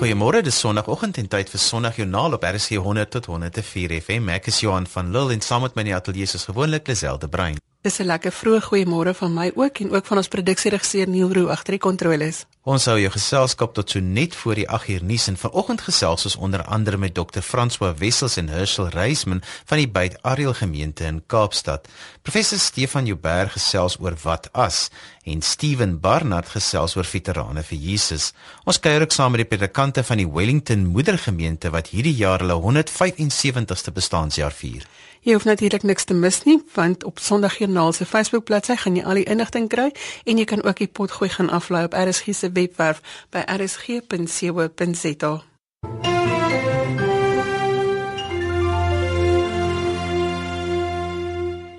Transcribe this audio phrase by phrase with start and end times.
[0.00, 4.30] Goeiemôre, dis Sondagoggend en tyd vir Sondagjoernaal op RSG 100 tot 104 FM.
[4.32, 7.28] Ek is Johan van Lille en saam met my in die ateljee is gewoonlik Liselde
[7.28, 7.60] Brein.
[7.82, 11.48] Dis 'n lekker vroeë goeiemôre van my ook en ook van ons produksieregisseur Neil Roo
[11.48, 12.44] agter die kontroles.
[12.62, 16.24] Ons hou jou geselskap tot so net voor die 8 uur nuus en vanoggend gesels
[16.24, 17.40] ons onder andere met Dr.
[17.40, 21.88] François Wessels en Herschel Reisman van die Byt Ariel gemeente in Kaapstad.
[22.22, 24.90] Professor Stefan Joubert gesels oor wat as
[25.24, 28.32] en Steven Barnard gesels oor veterane vir Jesus.
[28.64, 32.60] Ons kuier ook saam met die predikante van die Wellington Moedergemeente wat hierdie jaar hulle
[32.60, 34.84] 175ste bestaanjaar vier.
[35.20, 39.04] Jy hoef natuurlik niks te mis nie, want op Sondagjoernaal se Facebook bladsy gaan jy
[39.04, 39.90] al die inligting kry
[40.24, 45.32] en jy kan ook die potgooi gaan aflaai op RSG se webwerf by rsg.co.za.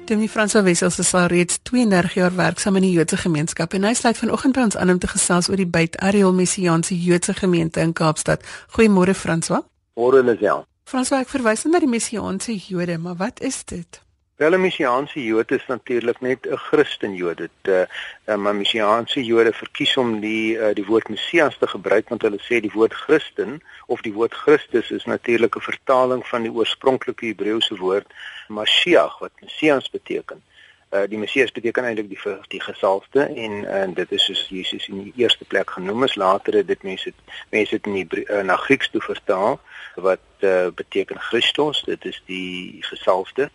[0.06, 3.94] Demi Fransa Wessels is al reeds 32 jaar werksaam in die Joodse gemeenskap en hy
[3.98, 7.80] sluit vanoggend by ons aan om te gesels oor die Beit Ariel Messiaanse Joodse gemeente
[7.82, 8.44] in Kaapstad.
[8.76, 9.64] Goeiemôre François.
[9.96, 10.66] Môre Lisel.
[10.92, 14.02] François, ek verwys na die Messiaanse Jode, maar wat is dit?
[14.42, 17.38] Wel, 'n Messiaanse Jood is natuurlik net 'n Christen Jood.
[17.38, 22.22] Dit uh, maar Messiaanse Jode verkies om die uh, die woord Messias te gebruik want
[22.28, 26.52] hulle sê die woord Christen of die woord Christus is natuurlik 'n vertaling van die
[26.52, 28.08] oorspronklike Hebreëse woord
[28.48, 30.44] Mashiach wat Messias beteken.
[30.92, 35.04] Uh, die Messias beteken eintlik die die gesalfde en en dit is soos Jesus in
[35.04, 37.14] die eerste plek genoem is later het dit mense
[37.50, 39.60] mense dit in die uh, na Grieks toe vertaal
[39.96, 43.50] wat uh, beteken Christus, dit is die gesalfde.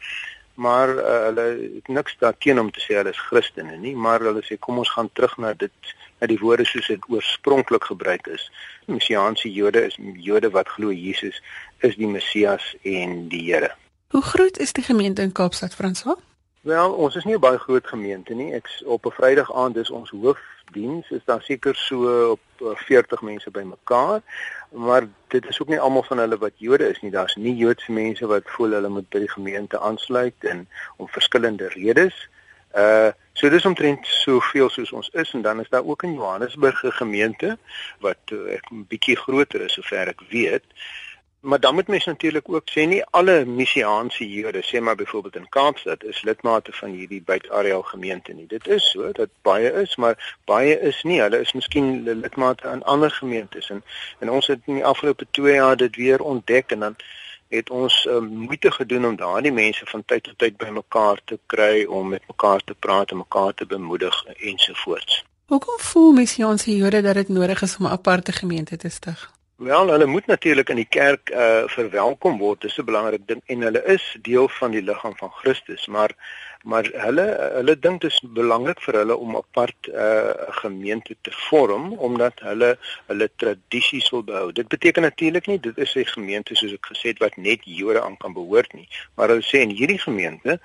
[0.54, 4.40] Maar uh, hulle het niks daarteen om te sê hulle is Christene nie, maar hulle
[4.44, 8.46] sê kom ons gaan terug na dit na die woorde soos dit oorspronklik gebruik is.
[8.88, 11.42] Messiaanse Jode is Jode wat glo Jesus
[11.84, 13.74] is die Messias en die Here.
[14.14, 16.16] Hoe groot is die gemeente in Kaapstad, Franswa?
[16.66, 18.52] Wel, ons is nie 'n baie groot gemeente nie.
[18.52, 22.40] Ek op 'n Vrydag aand dis ons hoofdiens is daar seker so op
[22.76, 24.22] 40 mense bymekaar
[24.70, 27.10] maar dit is ook nie almal van hulle wat Jode is nie.
[27.10, 31.68] Daar's nie Joodse mense wat voel hulle moet by die gemeente aansluit en om verskillende
[31.68, 32.28] redes.
[32.76, 36.82] Uh so dis omtrent soveel soos ons is en dan is daar ook in Johannesburg
[36.84, 37.58] 'n gemeente
[38.00, 40.64] wat uh, 'n bietjie groter is sover ek weet.
[41.46, 45.48] Maar dan moet mens natuurlik ook sê nie alle messiaanse Jode, sê maar byvoorbeeld in
[45.48, 48.46] Kaapstad, is lidmate van hierdie buiteareal gemeente nie.
[48.46, 51.20] Dit is so dat baie is, maar baie is nie.
[51.20, 53.84] Hulle is miskien lidmate aan ander gemeentes en
[54.18, 56.96] en ons het in die afgelope 2 jaar dit weer ontdek en dan
[57.48, 61.84] het ons um, moeite gedoen om daardie mense van tyd tot tyd bymekaar te kry
[61.84, 65.24] om met mekaar te praat en mekaar te bemoedig ensovoorts.
[65.46, 69.35] Hoekom voel messiaanse Jode dat dit nodig is om 'n aparte gemeente te stig?
[69.56, 72.60] Wel, hulle moet natuurlik in die kerk uh verwelkom word.
[72.60, 76.12] Dis 'n belangrike ding en hulle is deel van die liggaam van Christus, maar
[76.66, 81.32] maar hulle hulle dink dit is belangrik vir hulle om apart 'n uh, gemeente te
[81.48, 82.70] vorm omdat hulle
[83.06, 84.52] hulle tradisies wil behou.
[84.52, 88.02] Dit beteken natuurlik nie dit is 'n gemeente soos ek gesê het wat net Jode
[88.02, 90.58] aan kan behoort nie, maar hulle sê in hierdie gemeente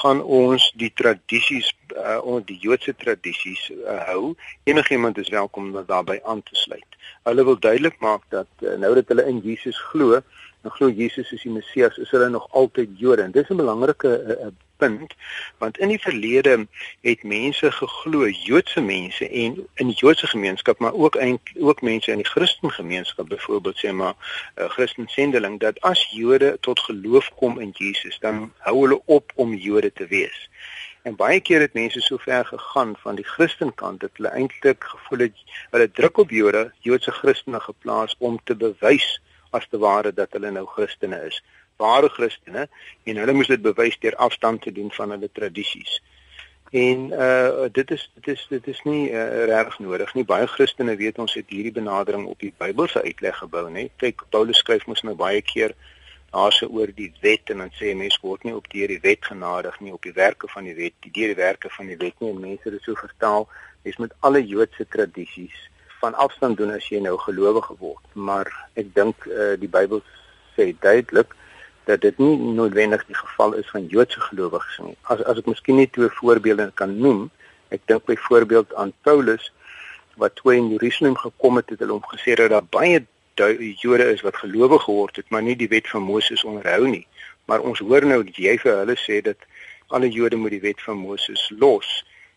[0.00, 4.34] gaan ons die tradisies uh, ons die Joodse tradisies uh, hou.
[4.64, 6.90] Enigiemand is welkom om daarbey aan te sluit.
[7.22, 10.20] Hulle wil duidelik maak dat uh, nou dat hulle in Jesus glo,
[10.62, 13.22] en glo Jesus is die Messias, is hulle nog altyd Jode.
[13.22, 15.14] En dis 'n belangrike uh, punt
[15.58, 16.66] want in die verlede
[17.00, 22.10] het mense geglo Joodse mense en in die Joodse gemeenskap maar ook eintlik ook mense
[22.10, 26.80] in die Christen gemeenskap byvoorbeeld sê maar 'n uh, Christen sendeling dat as Jode tot
[26.80, 30.48] geloof kom in Jesus dan hou hulle op om Jode te wees.
[31.02, 35.18] En baie keer het mense so ver gegaan van die Christenkant dat hulle eintlik gevoel
[35.18, 35.36] het
[35.70, 39.20] hulle druk op Jode, Joodse Christene geplaas om te bewys
[39.50, 41.42] as te ware dat hulle nou Christene is
[41.76, 42.68] ware Christene
[43.04, 46.00] en hulle moes dit bewys deur afstand te doen van hulle tradisies.
[46.70, 50.24] En uh dit is dit is dit is nie uh, reg nodig nie.
[50.24, 53.88] Baie Christene weet ons het hierdie benadering op die Bybelse uitleg gebou, nê.
[53.96, 55.76] Kyk, Paulus skryf mos nou baie keer
[56.32, 59.78] daarse oor die wet en dan sê mense word nie op deur die wet genadig
[59.80, 62.32] nie, op die werke van die wet, die deur die werke van die wet nie.
[62.34, 63.48] En mense dit so vertaal,
[63.86, 65.56] dis met alle Joodse tradisies
[66.02, 68.04] van afstand doen as jy nou gelowige word.
[68.14, 70.02] Maar ek dink uh die Bybel
[70.58, 71.36] sê duidelik
[71.86, 74.96] dat dit nie noodwendig die geval is van Joodse gelowiges nie.
[75.02, 77.26] As as ek miskien net twee voorbeelde kan noem,
[77.74, 79.52] ek dink byvoorbeeld aan Paulus
[80.20, 83.04] wat toe in Jerusalem gekom het, het hulle hom gesê dat daar baie
[83.82, 87.04] Jode is wat gelowig geword het, maar nie die wet van Moses onderhou nie.
[87.44, 89.44] Maar ons hoor nou dat jy vir hulle sê dat
[89.92, 91.90] alle Jode moet die wet van Moses los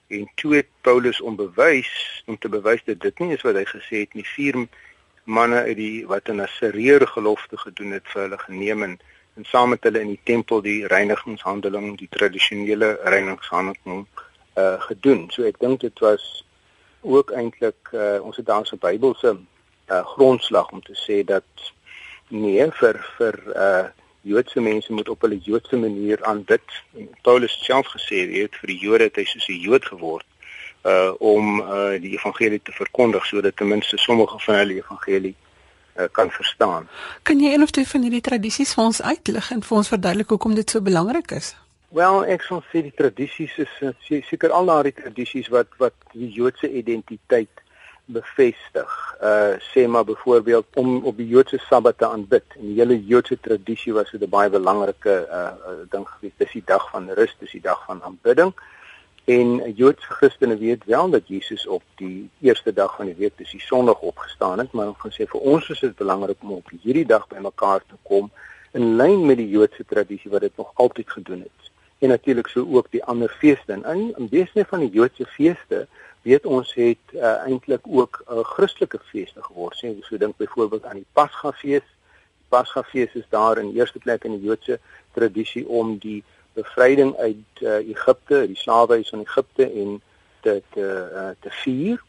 [0.10, 1.90] en toe het Paulus om bewys
[2.26, 4.58] om te bewys dat dit nie is wat hy gesê het nie vier
[5.30, 9.00] manne uit die wat in 'n sereer gelofte gedoen het vir hulle geneem en
[9.40, 14.04] en saam met hulle in die tempel die reinigingshandeling, die tradisionele reinigingshandeling
[14.60, 15.30] uh gedoen.
[15.32, 16.26] So ek dink dit was
[17.08, 21.72] ook eintlik uh ons het daar so Bybelse uh, grondslag om te sê dat
[22.28, 23.88] nee vir vir uh
[24.28, 26.76] Joodse mense moet op hulle Joodse manier aanbid.
[27.24, 30.28] Paulus self gesê het vir die Jode het hy soos 'n Jood geword
[30.84, 35.49] uh om uh die evangelie te verkondig sodat ten minste sommige van hulle evangelie uh,
[36.12, 36.88] kan verstaan.
[37.24, 40.30] Kan jy een of twee van hierdie tradisies vir ons uitlig en vir ons verduidelik
[40.30, 41.56] hoekom dit so belangrik is?
[41.90, 43.72] Wel, ek sal sê die tradisies is
[44.30, 47.64] seker al daardie tradisies wat wat die Joodse identiteit
[48.10, 48.92] bevestig.
[49.22, 52.46] Uh sê maar byvoorbeeld om op die Joodse Sabbat te aanbid.
[52.60, 55.52] En die hele Joodse tradisie was dit 'n baie belangrike uh
[55.90, 56.38] ding gewees.
[56.38, 58.54] Dis die dag van rus, dis die dag van aanbidding.
[59.26, 63.52] En Joodse Christene weet wel dat Jesus op die eerste dag van die week, dis
[63.52, 66.72] die Sondag opgestaan het, maar ons gaan sê vir ons is dit belangrik om op
[66.82, 68.32] hierdie dag bymekaar te kom
[68.72, 71.72] in lyn met die Joodse tradisie wat dit nog altyd gedoen het.
[72.00, 73.74] En natuurlik so ook die ander feeste.
[73.74, 75.88] En in beesne van die Joodse feeste
[76.22, 79.76] weet ons het uh, eintlik ook 'n uh, Christelike feeste geword.
[79.78, 81.88] Sê so dink byvoorbeeld aan die Pasgafees.
[82.50, 84.80] Pasgafees is daar in eerste plek in die Joodse
[85.12, 86.24] tradisie om die
[86.54, 90.02] bevryding uit uh, Egipte, die slawehuis van Egipte en
[90.42, 92.02] te te uh, te vier.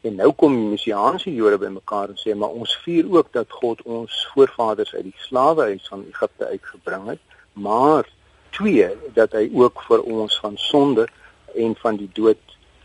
[0.00, 3.82] En nou kom die messiaanse Jode bymekaar en sê maar ons vier ook dat God
[3.82, 8.06] ons voorvaders uit die slawehuis van Egipte uitgebring het, maar
[8.50, 11.08] twee dat hy ook vir ons van sonde
[11.54, 12.40] en van die dood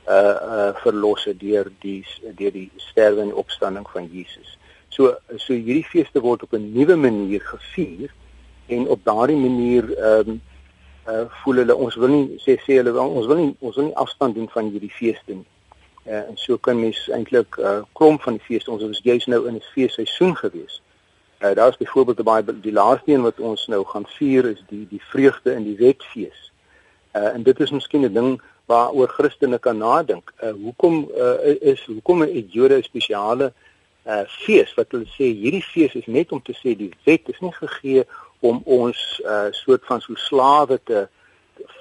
[0.09, 2.01] uh uh verlos het deur die
[2.35, 4.57] deur die sterwe en opstanding van Jesus.
[4.89, 8.11] So so hierdie feeste word op 'n nuwe manier gevier
[8.67, 10.41] en op daardie manier ehm um,
[11.07, 13.97] uh voel hulle ons wil nie sê sê hulle ons wil nie ons wil nie
[14.03, 15.49] afstand doen van hierdie feeste nie.
[16.07, 18.71] Uh en so kan mens eintlik uh krom van die feeste.
[18.71, 20.81] Ons is juis nou in 'n feesseisoen gewees.
[21.41, 24.63] Uh daar is byvoorbeeld die baie die laaste een wat ons nou gaan vier is
[24.67, 26.51] die die vreugde in die wetfees.
[27.15, 30.33] Uh en dit is miskien 'n ding waaroor Christene kan nadink.
[30.43, 33.53] Uh hoekom uh is hoekom 'n Jode spesiale
[34.05, 37.39] uh fees wat hulle sê hierdie fees is net om te sê die wet is
[37.39, 38.05] nie gegee
[38.43, 41.05] om ons uh soort van so slawe te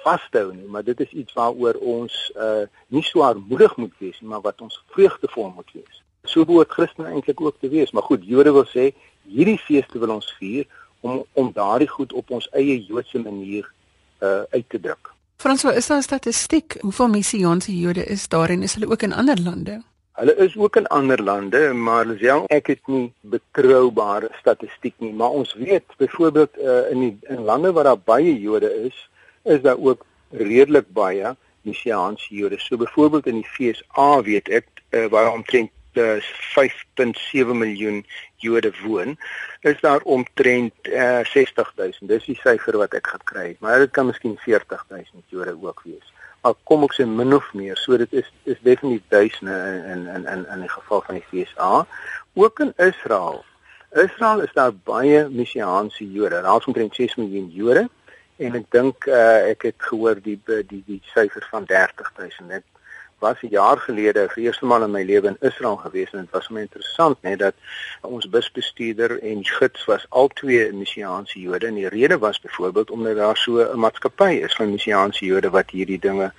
[0.03, 4.29] vashou nie, maar dit is iets waaroor ons uh nie so armoedig moet wees nie,
[4.29, 6.01] maar wat ons vreugdevol moet wees.
[6.23, 8.91] So behoort Christene eintlik ook te wees, maar goed, Jode wil sê
[9.27, 10.67] hierdie feeste wil ons vier
[11.01, 13.67] om om daardie goed op ons eie Joodse manier
[14.23, 15.11] uh uit te druk.
[15.43, 19.41] Franswa, is daar statistiek hoeveel messiaanse Jode is daar en is hulle ook in ander
[19.41, 19.81] lande?
[20.13, 25.33] Hulle is ook in ander lande, maar self ek het nie betroubare statistiek nie, maar
[25.33, 28.99] ons weet byvoorbeeld uh, in die in lande waar daar baie Jode is,
[29.43, 31.33] is daar ook redelik baie
[31.65, 32.59] messiaanse Jode.
[32.59, 38.05] So byvoorbeeld in die FSA weet ek uh, waar omtrent 5.7 miljoen
[38.37, 39.17] Jode woon,
[39.61, 42.09] is daar omtrent uh, eh, 60000.
[42.09, 46.12] Dis die syfer wat ek gekry het, maar dit kan miskien 40000 Jode ook wees.
[46.43, 49.55] Maar kom ek sê min of meer, so dit is is definitief duisende
[49.93, 51.85] in in in in die geval van die FSA,
[52.33, 53.43] ook in Israel.
[53.91, 56.41] Israel is daar baie messiaanse Jode.
[56.41, 57.89] Daar is omtrent 6 miljoen Jode
[58.37, 62.51] en ek dink uh, ek het gehoor die die die syfer van 30000.
[62.59, 62.72] Ek
[63.25, 66.31] was 'n jaar gelede vir eerste maal in my lewe in Israel gewees en dit
[66.31, 67.55] was my interessant net dat
[68.01, 73.37] ons busbestuurder en gids was albei messiaanse Jode en die rede was byvoorbeeld omdat daar
[73.37, 76.31] so 'n maatskappy is van messiaanse Jode wat hierdie dinge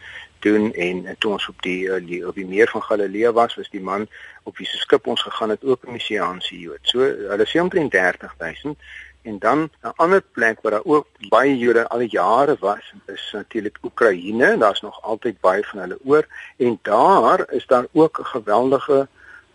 [0.45, 3.55] doen en, en toe ons op die, eh, die op die meer van Galilea was
[3.55, 4.09] was die man
[4.43, 6.83] op wie se skip ons gegaan het ook 'n messiaanse Jood.
[6.83, 6.99] So
[7.31, 8.79] hulle sê omtrent 30000
[9.25, 13.31] En dan 'n ander plek waar daar ook baie Jode al die jare was, is
[13.33, 14.59] natuurlik Oekraïne.
[14.59, 16.27] Daar's nog altyd baie van hulle oor
[16.57, 19.09] en daar is daar ook 'n geweldige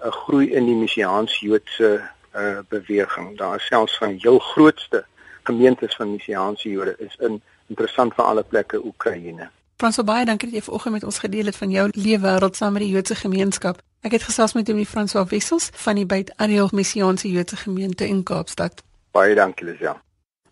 [0.03, 2.01] uh, groei in die messiaanse Joodse
[2.35, 3.37] uh, beweging.
[3.37, 5.05] Daar is selfs van heel grootste
[5.43, 9.49] gemeentes van messiaanse Jode is in interessant vir alle plekke Oekraïne.
[9.77, 12.81] Frans Baie, dankie dat jy vanoggend met ons gedeel het van jou leefwêreld saam met
[12.81, 13.79] die Joodse gemeenskap.
[14.01, 18.23] Ek het gesels met Dominee Frans Wessels van die Beit Ariel Messiaanse Joodse gemeente in
[18.23, 18.83] Kaapstad.
[19.11, 19.97] Baie dankie Lisel.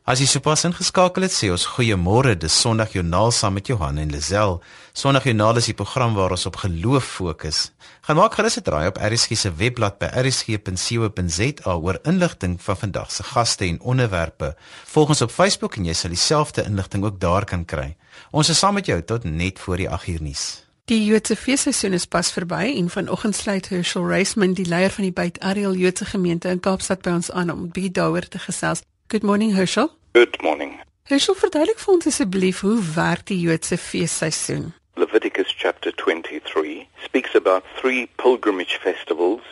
[0.07, 2.37] As jy sopas ingeskakel het, sê ons goeiemôre.
[2.39, 4.61] Dis Sondag Joernaal saam met Johan en Lisel.
[4.95, 7.73] Sondag Joernaal is die program waar ons op geloof fokus.
[8.07, 13.11] Gaan maak gerus 'n draai op RSG se webblad by rsg.co.za oor inligting van vandag
[13.11, 14.55] se gaste en onderwerpe.
[14.85, 17.97] Volg ons op Facebook en jy sal dieselfde inligting ook daar kan kry.
[18.31, 20.66] Ons is saam met jou tot net voor die 8uur nuus.
[20.87, 25.11] Die Joodse feesseisoen is pas verby en vanoggend sluit Herschel Reisman, die leier van die
[25.11, 28.81] Beit Ariel Joodse gemeente in Kaapstad by ons aan om 'n bietjie daaroor te gesels.
[29.07, 29.91] Good morning Herschel.
[30.13, 30.79] Good morning.
[31.03, 34.73] Herschel, verduidelik vir ons asseblief hoe werk die Joodse feesseisoen?
[34.95, 39.43] Leviticus chapter 23 speaks about three pilgrimage festivals,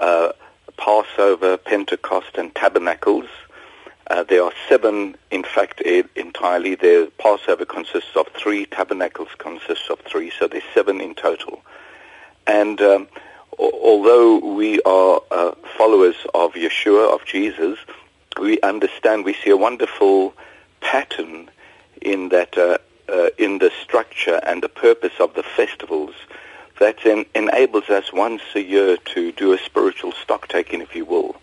[0.00, 0.32] uh
[0.76, 3.28] Passover, Pentecost and Tabernacles.
[4.10, 6.74] Uh, there are seven, in fact, entirely.
[6.74, 11.62] The Passover consists of three, Tabernacles consists of three, so there's seven in total.
[12.44, 13.06] And um,
[13.56, 17.78] although we are uh, followers of Yeshua, of Jesus,
[18.40, 20.34] we understand, we see a wonderful
[20.80, 21.48] pattern
[22.02, 26.14] in that, uh, uh, in the structure and the purpose of the festivals
[26.80, 31.04] that en- enables us once a year to do a spiritual stock taking, if you
[31.04, 31.36] will,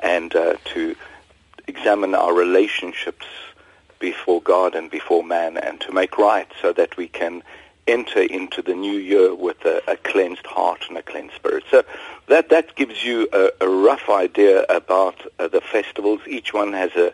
[0.00, 0.94] and uh, to
[1.70, 3.26] examine our relationships
[3.98, 7.42] before God and before man and to make right so that we can
[7.86, 11.64] enter into the new year with a, a cleansed heart and a cleansed spirit.
[11.70, 11.84] So
[12.28, 16.20] that, that gives you a, a rough idea about uh, the festivals.
[16.26, 17.12] Each one has a,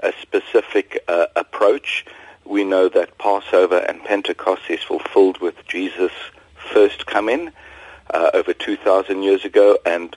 [0.00, 2.04] a specific uh, approach.
[2.44, 6.12] We know that Passover and Pentecost is fulfilled with Jesus'
[6.72, 7.50] first coming
[8.10, 10.16] uh, over 2,000 years ago, and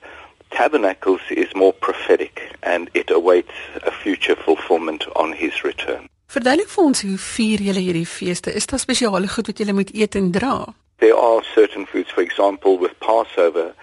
[0.56, 6.08] Tabernacles is more prophetic, and it awaits a future fulfillment on his return.
[6.32, 8.54] Verduidelik vir ons hoe vier julle hierdie feeste?
[8.56, 10.56] Is daar spesiale goed wat julle moet eet en dra?
[11.04, 13.74] There are certain foods, for example, with Passover,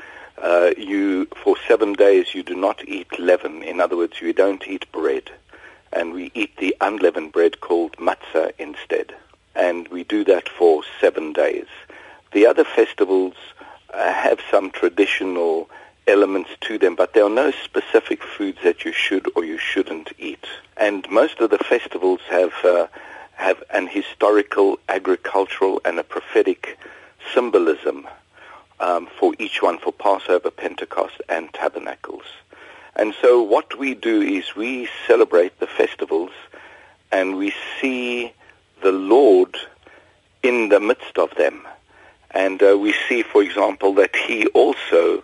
[0.43, 3.63] uh, you for seven days you do not eat leaven.
[3.63, 5.31] In other words, you don't eat bread,
[5.93, 9.13] and we eat the unleavened bread called matzah instead,
[9.55, 11.69] and we do that for seven days.
[12.33, 13.37] The other festivals
[13.93, 15.69] uh, have some traditional
[16.07, 20.13] elements to them, but there are no specific foods that you should or you shouldn't
[20.19, 20.45] eat.
[20.77, 22.87] And most of the festivals have uh,
[23.35, 26.79] have an historical, agricultural, and a prophetic
[27.35, 28.07] symbolism
[28.79, 32.25] um, for each one, for Passover, Pentecost, and Tabernacles.
[32.95, 36.33] And so what we do is we celebrate the festivals
[37.11, 38.33] and we see
[38.83, 39.57] the Lord
[40.43, 41.67] in the midst of them.
[42.33, 45.23] And uh, we see, for example, that he also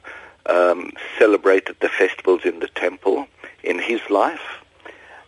[0.48, 3.26] um, celebrated the festivals in the temple
[3.62, 4.62] in his life.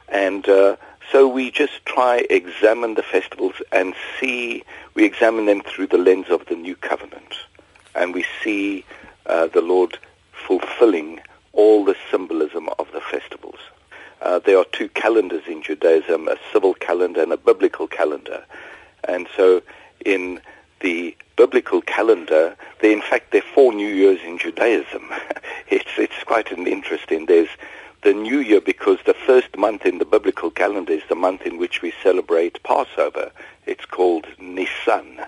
[0.09, 0.77] And uh,
[1.12, 6.27] so we just try examine the festivals and see, we examine them through the lens
[6.31, 7.35] of the new covenant.
[7.95, 8.85] And we see
[9.27, 9.99] uh, the Lord
[10.33, 11.21] fulfilling
[11.53, 13.59] all the symbolism of the festivals.
[14.23, 18.45] Uh, there are two calendars in Judaism, a civil calendar and a biblical calendar.
[19.05, 19.62] And so
[20.05, 20.41] in
[20.81, 25.11] the biblical calendar, there in fact there are four New Years in Judaism.
[25.69, 27.27] it's it's quite an interesting.
[27.27, 27.49] There's
[28.03, 31.59] the New Year because the first month in the biblical calendar is the month in
[31.59, 33.31] which we celebrate Passover.
[33.67, 35.21] It's called Nisan,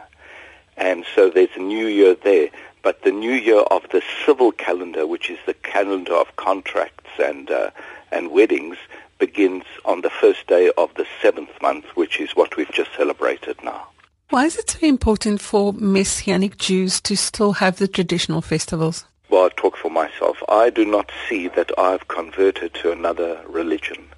[0.77, 2.49] and so there's a New Year there.
[2.83, 7.51] But the New Year of the civil calendar, which is the calendar of contracts and
[7.51, 7.71] uh,
[8.11, 8.77] and weddings,
[9.19, 13.57] begins on the first day of the seventh month, which is what we've just celebrated
[13.63, 13.87] now.
[14.33, 19.05] Why is it so important for Messianic Jews to still have the traditional festivals?
[19.29, 20.43] Well, I talk for myself.
[20.49, 24.09] I do not see that I've converted to another religion.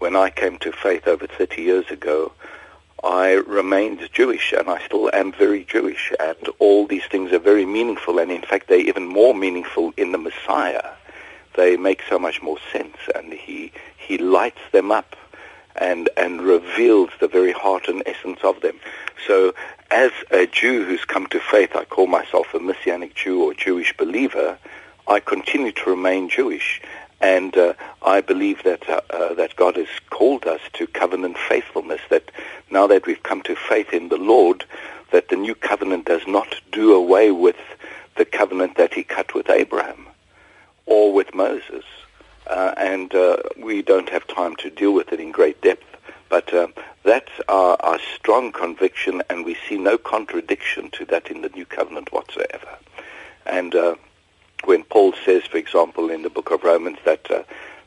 [0.00, 2.32] When I came to faith over 30 years ago,
[3.02, 7.64] I remained Jewish and I still am very Jewish and all these things are very
[7.64, 10.90] meaningful and in fact they're even more meaningful in the Messiah.
[11.56, 15.16] They make so much more sense and he, he lights them up
[15.76, 18.78] and, and reveals the very heart and essence of them.
[19.26, 19.54] So
[19.90, 23.96] as a Jew who's come to faith, I call myself a Messianic Jew or Jewish
[23.96, 24.58] believer,
[25.06, 26.80] I continue to remain Jewish.
[27.20, 32.00] And uh, I believe that uh, uh, that God has called us to covenant faithfulness.
[32.10, 32.30] That
[32.70, 34.64] now that we've come to faith in the Lord,
[35.10, 37.56] that the new covenant does not do away with
[38.16, 40.06] the covenant that He cut with Abraham
[40.86, 41.84] or with Moses.
[42.46, 45.84] Uh, and uh, we don't have time to deal with it in great depth.
[46.28, 46.68] But uh,
[47.04, 51.64] that's our, our strong conviction, and we see no contradiction to that in the New
[51.64, 52.78] Covenant whatsoever.
[53.46, 53.94] And uh,
[54.64, 57.42] when Paul says, for example, in the book of Romans that uh,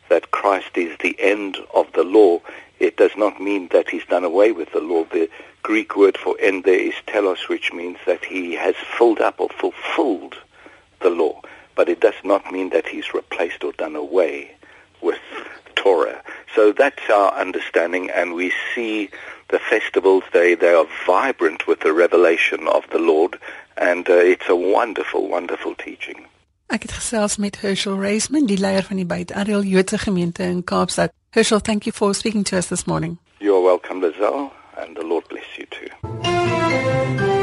[0.09, 2.39] that Christ is the end of the law,
[2.79, 5.03] it does not mean that he's done away with the law.
[5.03, 5.29] The
[5.63, 9.49] Greek word for end there is telos, which means that he has filled up or
[9.49, 10.37] fulfilled
[11.01, 11.41] the law.
[11.77, 14.51] But it does not mean that he's replaced or done away
[15.01, 15.21] with
[15.75, 16.21] Torah.
[16.55, 19.09] So that's our understanding, and we see
[19.49, 23.39] the festivals, they, they are vibrant with the revelation of the Lord,
[23.77, 26.25] and uh, it's a wonderful, wonderful teaching.
[26.67, 30.63] Ek het gesels met Herschel Reisman, die leier van die Beit Ariel Joodse gemeente in
[30.67, 31.13] Kaapstad.
[31.31, 33.17] Herschel, thank you for speaking to us this morning.
[33.39, 37.36] You're welcome, Lizelle, and the Lord bless you too.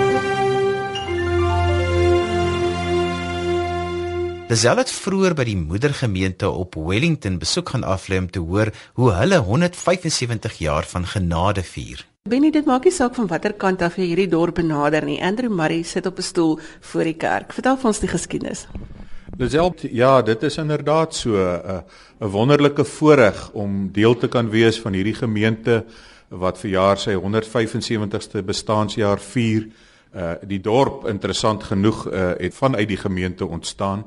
[4.45, 8.69] Lisel het vroeër by die moedergemeente op Wellington besoek gaan aflê om te hoor
[9.01, 12.03] hoe hulle 175 jaar van genade vier.
[12.29, 15.17] Benny, dit maak nie saak van watter kant af jy hierdie dorp benader nie.
[15.25, 17.53] Andrew Murray sit op 'n stoel voor die kerk.
[17.53, 18.67] Vertel vir ons die geskiedenis.
[19.39, 21.83] Lisel, ja, dit is inderdaad so 'n
[22.21, 25.85] 'n wonderlike voorreg om deel te kan wees van hierdie gemeente
[26.29, 29.69] wat verjaar sy 175ste bestaanjaar vier.
[30.15, 34.05] Uh die dorp interessant genoeg uh het vanuit die gemeente ontstaan.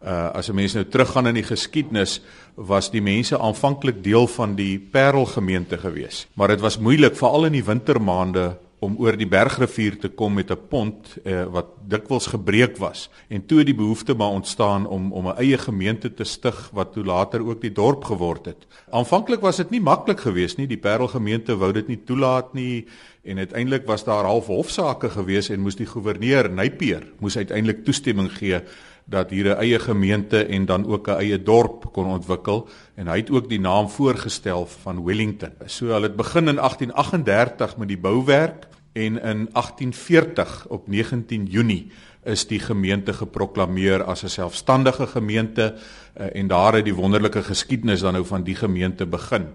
[0.00, 2.20] Uh as 'n mens nou teruggaan in die geskiedenis,
[2.54, 6.26] was die mense aanvanklik deel van die Parelgemeente gewees.
[6.34, 10.50] Maar dit was moeilik veral in die wintermaande om oor die bergrivier te kom met
[10.50, 15.28] 'n pont uh, wat dikwels gebreek was en toe die behoefte maar ontstaan om om
[15.28, 18.66] 'n eie gemeente te stig wat toe later ook die dorp geword het.
[18.90, 22.86] Aanvanklik was dit nie maklik geweest nie, die Parelgemeente wou dit nie toelaat nie
[23.22, 28.32] en uiteindelik was daar half hofsaake geweest en moes die goewerneur Napier moes uiteindelik toestemming
[28.32, 28.62] gee
[29.10, 33.16] dat hier 'n eie gemeente en dan ook 'n eie dorp kon ontwikkel en hy
[33.16, 35.52] het ook die naam voorgestel van Wellington.
[35.66, 41.90] So hulle het begin in 1838 met die bouwerk en in 1840 op 19 Junie
[42.24, 48.00] is die gemeente geproklaameer as 'n selfstandige gemeente uh, en daar het die wonderlike geskiedenis
[48.00, 49.46] dan nou van die gemeente begin.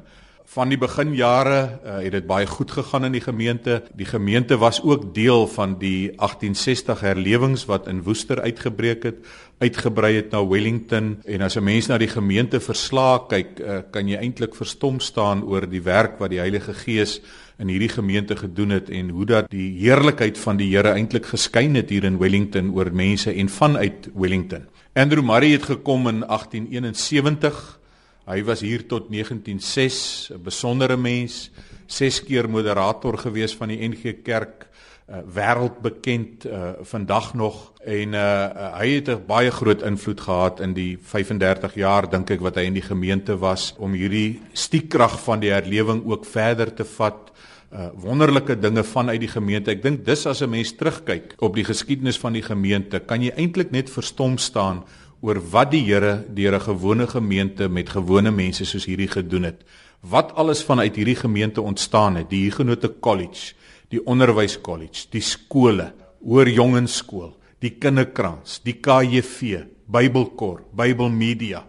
[0.46, 3.80] Van die beginjare uh, het dit baie goed gegaan in die gemeente.
[3.98, 9.26] Die gemeente was ook deel van die 1860 herlewings wat in Woester uitgebreek het,
[9.58, 14.08] uitgebrei het na Wellington en as 'n mens na die gemeente verslae kyk, uh, kan
[14.08, 17.22] jy eintlik verstom staan oor die werk wat die Heilige Gees
[17.58, 21.76] in hierdie gemeente gedoen het en hoe dat die heerlikheid van die Here eintlik geskyn
[21.76, 24.68] het hier in Wellington oor mense en vanuit Wellington.
[24.94, 27.80] Andrew Murray het gekom in 1871.
[28.26, 31.52] Hy was hier tot 1906, 'n besondere mens,
[31.86, 34.66] ses keer moderator gewees van die NG Kerk,
[35.10, 40.74] uh, wêreldbekend uh, vandag nog en uh, hy het 'n baie groot invloed gehad in
[40.74, 45.40] die 35 jaar dink ek wat hy in die gemeente was om hierdie stiekkrag van
[45.40, 47.32] die herlewing ook verder te vat
[47.72, 49.72] uh, wonderlike dinge vanuit die gemeente.
[49.72, 53.32] Ek dink dis as 'n mens terugkyk op die geskiedenis van die gemeente, kan jy
[53.36, 54.84] eintlik net verstom staan
[55.22, 59.64] oor wat die Here deur 'n gewone gemeente met gewone mense soos hierdie gedoen het.
[60.02, 63.54] Wat alles vanuit hierdie gemeente ontstaan het, die Huguenote College,
[63.90, 65.94] die Onderwyskollege, die skole,
[66.26, 71.66] Hoër Jongenskool, die Kinderkrans, die KJV, Bybelkor, Bybelmedia,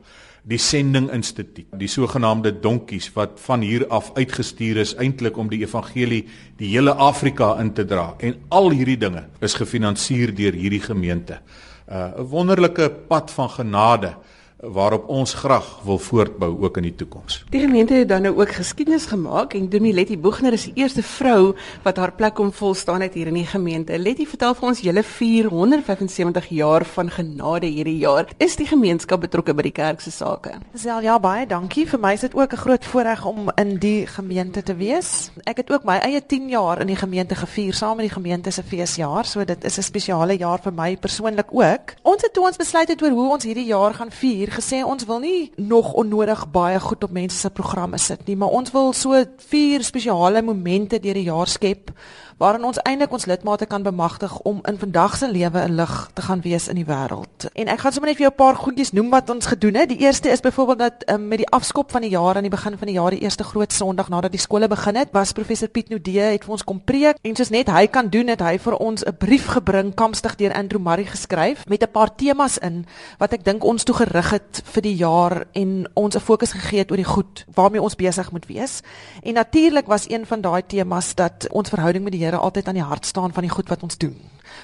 [0.46, 5.64] die Sending Instituut, die sogenaamde donkies wat van hier af uitgestuur is eintlik om die
[5.64, 6.22] evangelie
[6.60, 11.40] die hele Afrika in te dra en al hierdie dinge is gefinansier deur hierdie gemeente.
[11.88, 14.14] Uh, 'n wonderlike pad van genade
[14.60, 17.44] waarop ons graag wil voortbou ook in die toekoms.
[17.50, 21.02] Die gemeente het dan nou ook geskiedenis gemaak en Dominee Letty Boegner is die eerste
[21.02, 23.98] vrou wat haar plek kom volstaan het hier in die gemeente.
[23.98, 28.32] Letty, vertel vir ons julle 475 jaar van genade hierdie jaar.
[28.38, 30.54] Is die gemeenskap betrokke by die kerk se sake?
[30.74, 31.84] Sel ja baie dankie.
[31.86, 35.30] Vir my is dit ook 'n groot voorreg om in die gemeente te wees.
[35.44, 38.50] Ek het ook my eie 10 jaar in die gemeente gevier saam met die gemeente
[38.50, 41.94] se feesjaar, so dit is 'n spesiale jaar vir my persoonlik ook.
[42.02, 45.04] Ons het toe ons besluit het oor hoe ons hierdie jaar gaan vier gesê ons
[45.06, 48.92] wil nie nog onnodig baie goed op mense se programme sit nie, maar ons wil
[48.96, 49.18] so
[49.50, 51.92] vier spesiale momente deur die jaar skep
[52.36, 56.22] waarin ons eintlik ons lidmate kan bemagtig om in vandag se lewe 'n lig te
[56.22, 57.48] gaan wees in die wêreld.
[57.52, 59.88] En ek gaan sommer net vir jou 'n paar goedjies noem wat ons gedoen het.
[59.88, 62.78] Die eerste is byvoorbeeld dat um, met die afskop van die jaar aan die begin
[62.78, 65.88] van die jaar, die eerste groot Sondag nadat die skole begin het, was professor Piet
[65.88, 68.76] Nudee het vir ons kom preek en soos net hy kan doen het hy vir
[68.76, 72.86] ons 'n brief gebring kamstig deur Andrew Murray geskryf met 'n paar temas in
[73.18, 76.78] wat ek dink ons toe gerig het vir die jaar en ons 'n fokus gegee
[76.78, 78.82] het oor die goed waarmee ons besig moet wees.
[79.22, 82.78] En natuurlik was een van daai temas dat ons verhouding met die Here altyd aan
[82.78, 84.16] die hart staan van die goed wat ons doen.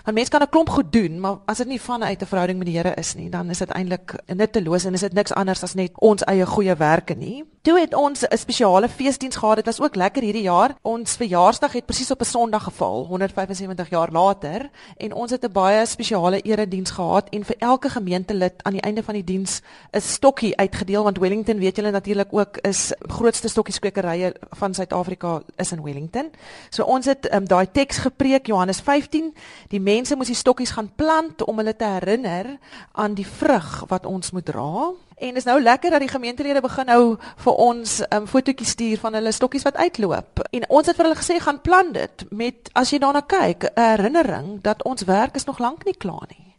[0.05, 2.67] Want mense kan 'n klomp goed doen, maar as dit nie vanuit 'n verhouding met
[2.67, 5.75] die Here is nie, dan is dit eintlik nutteloos en is dit niks anders as
[5.75, 7.45] net ons eie goeie werke nie.
[7.63, 9.57] Toe het ons 'n spesiale feesdiens gehad.
[9.57, 10.75] Dit was ook lekker hierdie jaar.
[10.83, 15.53] Ons verjaarsdag het presies op 'n Sondag geval, 175 jaar later, en ons het 'n
[15.53, 19.61] baie spesiale erediens gehad en vir elke gemeentelid aan die einde van die diens
[19.93, 25.73] 'n stokkie uitgedeel want Wellington, weet julle natuurlik ook, is grootste stokkieskwekerye van Suid-Afrika is
[25.73, 26.31] in Wellington.
[26.71, 29.35] So ons het um, daai teks gepreek Johannes 15,
[29.69, 32.59] die mense moes die stokkies gaan plant om hulle te herinner
[32.93, 34.91] aan die vrug wat ons moet dra.
[35.23, 39.15] En is nou lekker dat die gemeentelede begin nou vir ons um, fotootjie stuur van
[39.15, 40.43] hulle stokkies wat uitloop.
[40.51, 43.87] En ons het vir hulle gesê gaan plan dit met as jy daarna kyk, 'n
[43.93, 46.52] herinnering dat ons werk is nog lank nie klaar nie.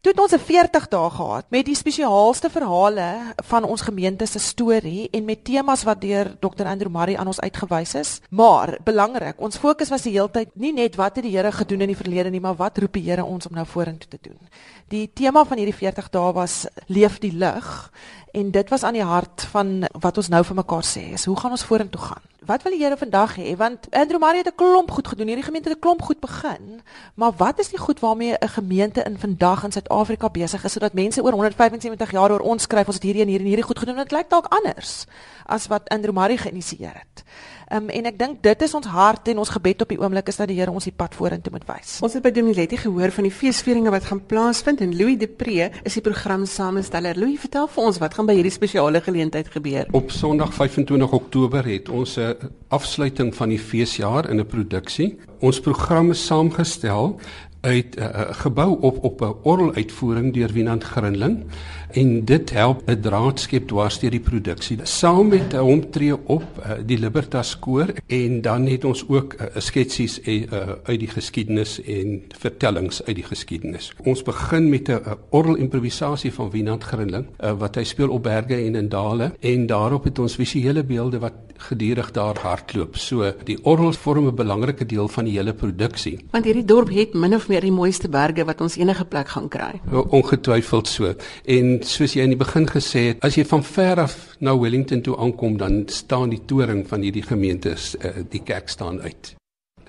[0.00, 4.38] Toe het ons 'n 40 dae gehad met die spesiaalste verhale van ons gemeente se
[4.38, 8.20] storie en met temas wat deur Dr Andrew Murray aan ons uitgewys is.
[8.30, 11.80] Maar belangrik, ons fokus was die hele tyd nie net wat het die Here gedoen
[11.80, 14.38] in die verlede nie, maar wat roep die Here ons om nou vorentoe te doen.
[14.88, 17.90] Die tema van hierdie 40 dae was leef die lig
[18.32, 21.36] en dit was aan die hart van wat ons nou vir mekaar sê is hoe
[21.36, 22.24] gaan ons vorentoe gaan?
[22.48, 23.56] Wat wil die Here vandag hê?
[23.60, 25.26] Want Andrew Marie het 'n klomp goed gedoen.
[25.26, 26.80] Hierdie gemeente het 'n klomp goed begin.
[27.14, 30.92] Maar wat is die goed waarmee 'n gemeente in vandag in Suid-Afrika besig is sodat
[30.92, 33.78] mense oor 175 jaar oor ons skryf ons het hierdie en hierdie en hierdie goed
[33.78, 33.96] gedoen.
[33.96, 35.04] Dit lyk dalk anders
[35.46, 37.24] as wat Andrew Marie geïnisieer het.
[37.68, 40.38] Um, en ek dink dit is ons hart en ons gebed op die oomblik is
[40.40, 41.98] dat die Here ons die pad vorentoe moet wys.
[42.04, 45.98] Ons het by Dominetti gehoor van die feesvieringe wat gaan plaasvind en Louis Depree is
[45.98, 47.18] die programsamesteller.
[47.20, 49.90] Louis, vertel vir ons wat gaan by hierdie spesiale geleentheid gebeur.
[49.92, 55.18] Op Sondag 25 Oktober het ons 'n afsluiting van die feesjaar in 'n produksie.
[55.40, 57.20] Ons program is saamgestel
[57.60, 61.44] uit 'n uh, gebou op op 'n orgeluitvoering deur Winand Grinling
[61.92, 64.78] en dit help 'n draadskep dwars deur die produksie.
[64.82, 69.46] Saam met hom tree op uh, die Libertas koor en dan het ons ook uh,
[69.56, 70.20] sketsies
[70.84, 73.92] uit die geskiedenis en vertellings uit die geskiedenis.
[74.04, 77.26] Ons begin met 'n uh, orgelimprovisasie van Winand Grinling
[77.58, 81.32] wat hy speel op berge en in dale en daarop het ons visuele beelde wat
[81.58, 82.96] gedurig daar hardloop.
[82.96, 86.18] So die orgel vorm 'n belangrike deel van die hele produksie.
[86.30, 89.48] Want hierdie dorp het min of meer die mooiste berge wat ons enige plek gaan
[89.48, 89.80] kry.
[89.90, 91.14] Ongetwyfeld so.
[91.44, 95.02] En soos jy in die begin gesê het, as jy van ver af na Wellington
[95.04, 99.34] toe aankom, dan staan die toring van hierdie gemeente, uh, die kerk staan uit.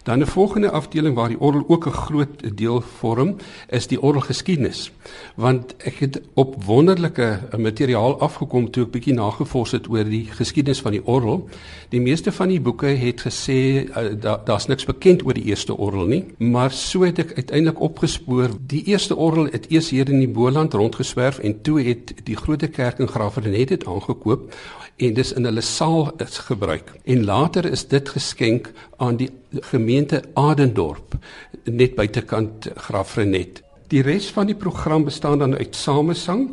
[0.04, 3.36] Dan 'n volgende afdeling waar die orgel ook 'n groot deel vorm,
[3.70, 4.92] is die orgelgeskiedenis.
[5.36, 10.82] Want ek het op wonderlike materiaal afgekom toe ek bietjie nagevors het oor die geskiedenis
[10.82, 11.50] van die orgel.
[11.90, 14.14] Die meeste van die boeke het gesê uh,
[14.46, 18.50] daar's da niks bekend oor die eerste orgel nie, maar so het ek uiteindelik opgespoor
[18.68, 22.68] die eerste orgel het eers hier in die Boland rondgeswerf en toe het die Grote
[22.68, 24.54] Kerk in Graafrenet dit aangekoop
[25.00, 26.92] en dis in hulle saal is gebruik.
[27.04, 29.30] En later is dit geskenk aan die
[29.72, 31.16] gemeente Adendorp
[31.64, 33.64] net buitekant Graafrenet.
[33.90, 36.44] Die res van die program bestaan dan uit samesang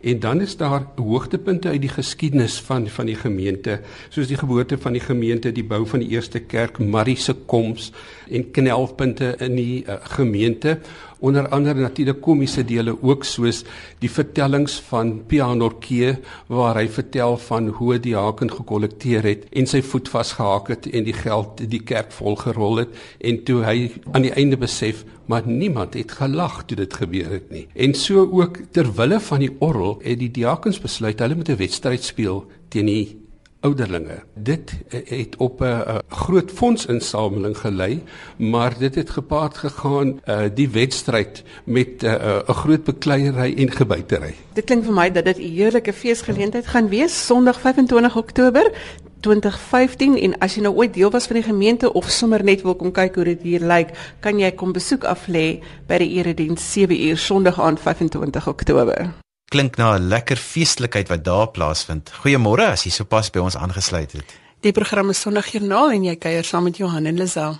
[0.00, 3.80] en dan is daar hoogtepunte uit die geskiedenis van van die gemeente.
[4.08, 7.90] Soos die geboorte van die gemeente, die bou van die eerste kerk, Marie se koms
[8.32, 10.78] en knelpunte in die uh, gemeente.
[11.20, 13.62] Onder andere natuurlik komiese dele ook soos
[14.00, 16.14] die vertellings van Pianorkee
[16.48, 21.04] waar hy vertel van hoe die haken gekollekteer het en sy voet vasgehak het en
[21.04, 22.96] die geld die kerk volgerol het.
[23.20, 27.50] En toe hy aan die einde besef maar niemand het gelag toe dit gebeur het
[27.50, 31.48] nie en so ook ter wille van die orrel het die diakens besluit hulle moet
[31.48, 33.26] 'n wedstryd speel teen die
[33.66, 34.18] ouderlinge.
[34.34, 38.02] Dit het op 'n groot fondsinsameling gelei,
[38.36, 43.70] maar dit het gepaard gegaan uh die wedstryd met eh, 'n uh, groot bekleierery en
[43.70, 44.34] gebuitery.
[44.52, 48.72] Dit klink vir my dat dit 'n heerlike feesgeleentheid gaan wees Sondag 25 Oktober
[49.20, 52.74] 2015 en as jy nou ooit deel was van die gemeente of sommer net wil
[52.74, 56.72] kom kyk hoe dit hier lyk, kan jy kom besoek af lê by die erediens
[56.72, 59.14] 7 uur Sondag aan 25 Oktober
[59.56, 62.12] klink na 'n lekker feestelikheid wat daar plaasvind.
[62.20, 64.34] Goeiemôre as jy sopas by ons aangesluit het.
[64.60, 67.56] Die program is Sondagjoernaal en jy kuier saam met Johan en Lisel.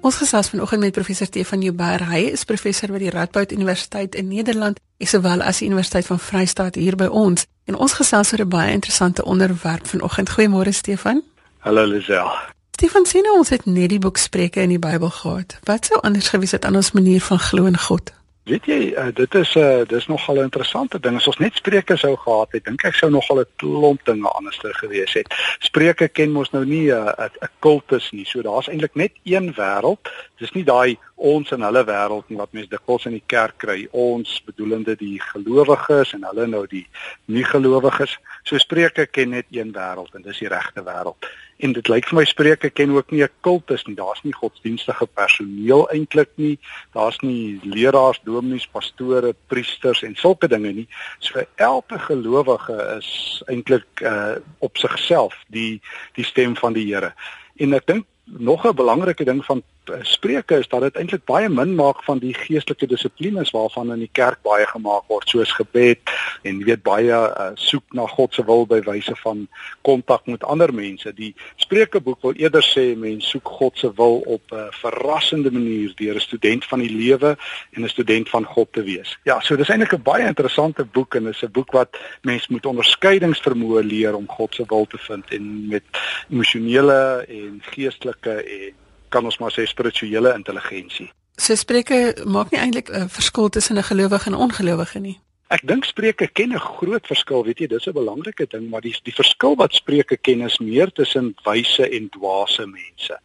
[0.03, 2.03] Ons gesels vanoggend met professor Stefan Joubert.
[2.11, 6.75] Hy is professor by die Radboud Universiteit in Nederland, sowel as die Universiteit van Vryheid
[6.75, 7.47] hier by ons.
[7.71, 10.31] En ons gesels oor 'n baie interessante onderwerp vanoggend.
[10.35, 11.23] Goeiemôre Stefan.
[11.59, 12.31] Hallo Lisel.
[12.75, 15.59] Stefan sien nou ons het net die boek Spreuke in die Bybel gehad.
[15.65, 18.13] Wat sou anders gewees het aan ons manier van glo in God?
[18.43, 21.17] Weet jy, uh, dit is 'n uh, eh, dis nogal 'n interessante ding.
[21.17, 24.75] As ons net Spreuke sou gehad het, dink ek sou nogal 'n klomp dinge anderster
[24.75, 25.35] gewees het.
[25.59, 28.25] Spreuke ken mos nou nie 'n uh, 'n kultus nie.
[28.27, 30.11] So daar's eintlik net een wêreld.
[30.39, 33.89] Dis nie daai ons en hulle wêreld nie wat mense dikwels in die kerk kry.
[33.91, 36.87] Ons bedoelende die gelowiges en hulle nou die
[37.25, 38.19] nie gelowiges.
[38.43, 41.17] So Spreuke ken net een wêreld en dis die regte wêreld
[41.63, 43.95] en dit lyk vir my spreuke ken ook nie 'n kultus nie.
[43.95, 46.59] Daar's nie godsdienstige personeel eintlik nie.
[46.93, 50.89] Daar's nie leraars, dominees, pastore, priesters en sulke dinge nie.
[51.19, 55.81] So elke gelowige is eintlik uh op sigself die
[56.15, 57.15] die stem van die Here.
[57.57, 59.63] En ek dink nog 'n belangrike ding van
[60.03, 64.11] spreuke is dat dit eintlik baie min maak van die geestelike dissiplines waarvan in die
[64.13, 68.45] kerk baie gemaak word soos gebed en jy weet baie uh, soek na God se
[68.47, 69.47] wil by wyse van
[69.83, 71.13] kontak met ander mense.
[71.17, 76.15] Die Spreukeboek wil eerder sê mense soek God se wil op 'n verrassende manier deur
[76.15, 77.37] 'n student van die lewe
[77.73, 79.19] en 'n student van God te wees.
[79.25, 82.67] Ja, so dis eintlik 'n baie interessante boek en is 'n boek wat mense moet
[82.67, 85.85] onderskeidingsvermoë leer om God se wil te vind en met
[86.31, 88.82] emosionele en geestelike en
[89.13, 91.11] kan ons maar sê spirituele intelligensie.
[91.37, 95.19] So spreuke maak nie eintlik 'n verskil tussen 'n gelowige en 'n ongelowige nie.
[95.53, 98.95] Ek dink Spreuke ken 'n groot verskil, weet jy, dis 'n belangrike ding, maar die
[99.05, 103.19] die verskil wat Spreuke ken is meer tussen wyse en dwaase mense.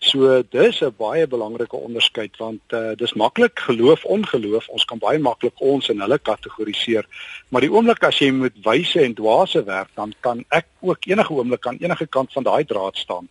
[0.00, 4.68] So dis 'n baie belangrike onderskeid want uh, dis maklik geloof ongeloof.
[4.68, 7.04] Ons kan baie maklik ons in hulle kategoriseer.
[7.48, 11.32] Maar die oomblik as jy met wyse en dwaase werk, dan kan ek ook enige
[11.32, 13.28] oomblik aan enige kant van daai draad staan.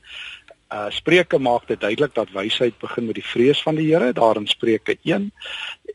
[0.69, 4.47] Uh Spreuke maak dit duidelik dat wysheid begin met die vrees van die Here, daarin
[4.47, 5.32] Spreuke 1.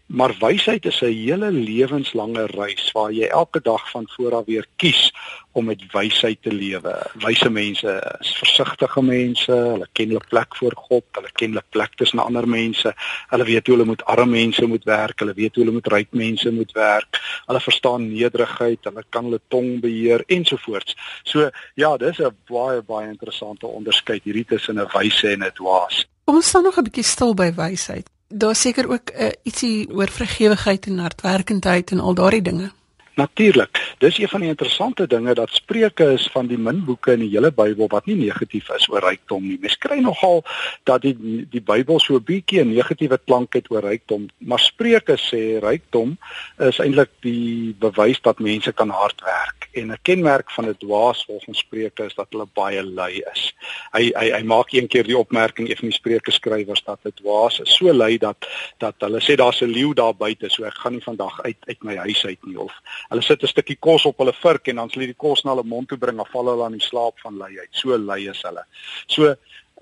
[0.07, 4.67] Maar wysheid is 'n hele lewenslange reis waar jy elke dag van voor af weer
[4.77, 5.13] kies
[5.53, 7.11] om met wysheid te lewe.
[7.15, 11.95] Wyse mense is versigtige mense, hulle ken hulle plek voor God, hulle ken hulle plek
[11.95, 12.95] tussen ander mense.
[13.29, 16.09] Hulle weet hoe hulle met arme mense moet werk, hulle weet hoe hulle met ryk
[16.11, 17.21] mense moet werk.
[17.47, 20.97] Hulle verstaan nederigheid, hulle kan hulle tong beheer ensovoorts.
[21.23, 26.07] So ja, dis 'n baie baie interessante onderskeid hierdie tussen 'n wyse en 'n dwaas.
[26.25, 28.14] Kom ons staan nog 'n bietjie stil by wysheid.
[28.37, 32.73] Daar seker ook uh, ietsie oor vrygewigheid en hardwerkendheid en al daardie dinge.
[33.15, 33.95] Natuurlik.
[33.99, 37.31] Dis een van die interessante dinge dat Spreuke is van die min boeke in die
[37.31, 39.59] hele Bybel wat nie negatief is oor rykdom nie.
[39.63, 40.43] Mens kry nogal
[40.83, 41.15] dat die
[41.51, 46.19] die Bybel so 'n bietjie 'n negatiewe klank het oor rykdom, maar Spreuke sê rykdom
[46.59, 51.25] is eintlik die bewys dat mense kan hard werk en 'n kenmerk van 'n dwaas
[51.25, 53.55] volgens Spreuke is dat hulle baie lui is.
[53.93, 57.13] Hy hy hy maak een keer die opmerking een van die Spreuke skrywers dat 'n
[57.15, 58.49] dwaas is so lui dat
[58.79, 61.83] dat hulle sê daar's 'n leeu daar buite, so ek gaan nie vandag uit uit
[61.83, 62.73] my huis uit nie of
[63.11, 65.51] hulle sit 'n stukkie kos op hulle vurk en dan sal hulle die kos na
[65.55, 67.71] hulle mond toe bring of val hulle aan die slaap van luiheid.
[67.71, 68.65] So lui is hulle.
[69.07, 69.35] So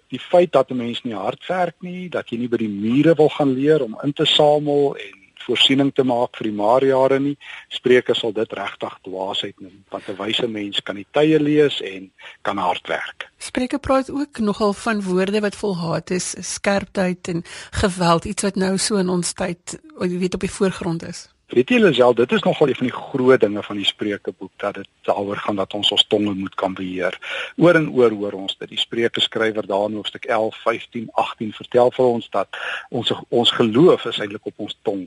[0.08, 3.14] die feit dat 'n mens nie hard werk nie, dat jy nie by die mure
[3.14, 7.36] wil gaan leer om in te samel en voorsiening te maak vir die maarjare nie.
[7.68, 12.10] Spreuke sal dit regtig dwaasheid noem, want 'n wyse mens kan die tye lees en
[12.42, 13.28] kan hard werk.
[13.38, 18.56] Spreuke praat ook nogal van woorde wat vol haat is, skerpheid en geweld, iets wat
[18.56, 21.31] nou so in ons tyd, jy weet op die voorgrond is.
[21.52, 24.74] Weet jy Lisel, dit is nogal een van die groot dinge van die Spreukeboek dat
[24.74, 27.18] dit daaroor gaan dat ons ons tonge moet kan beheer.
[27.60, 28.70] Oor en oor hoor ons dit.
[28.70, 33.52] Die Spreuke skrywer daar in hoofstuk 11, 15, 18 vertel vir ons dat ons ons
[33.58, 35.04] geloof is eintlik op ons tong.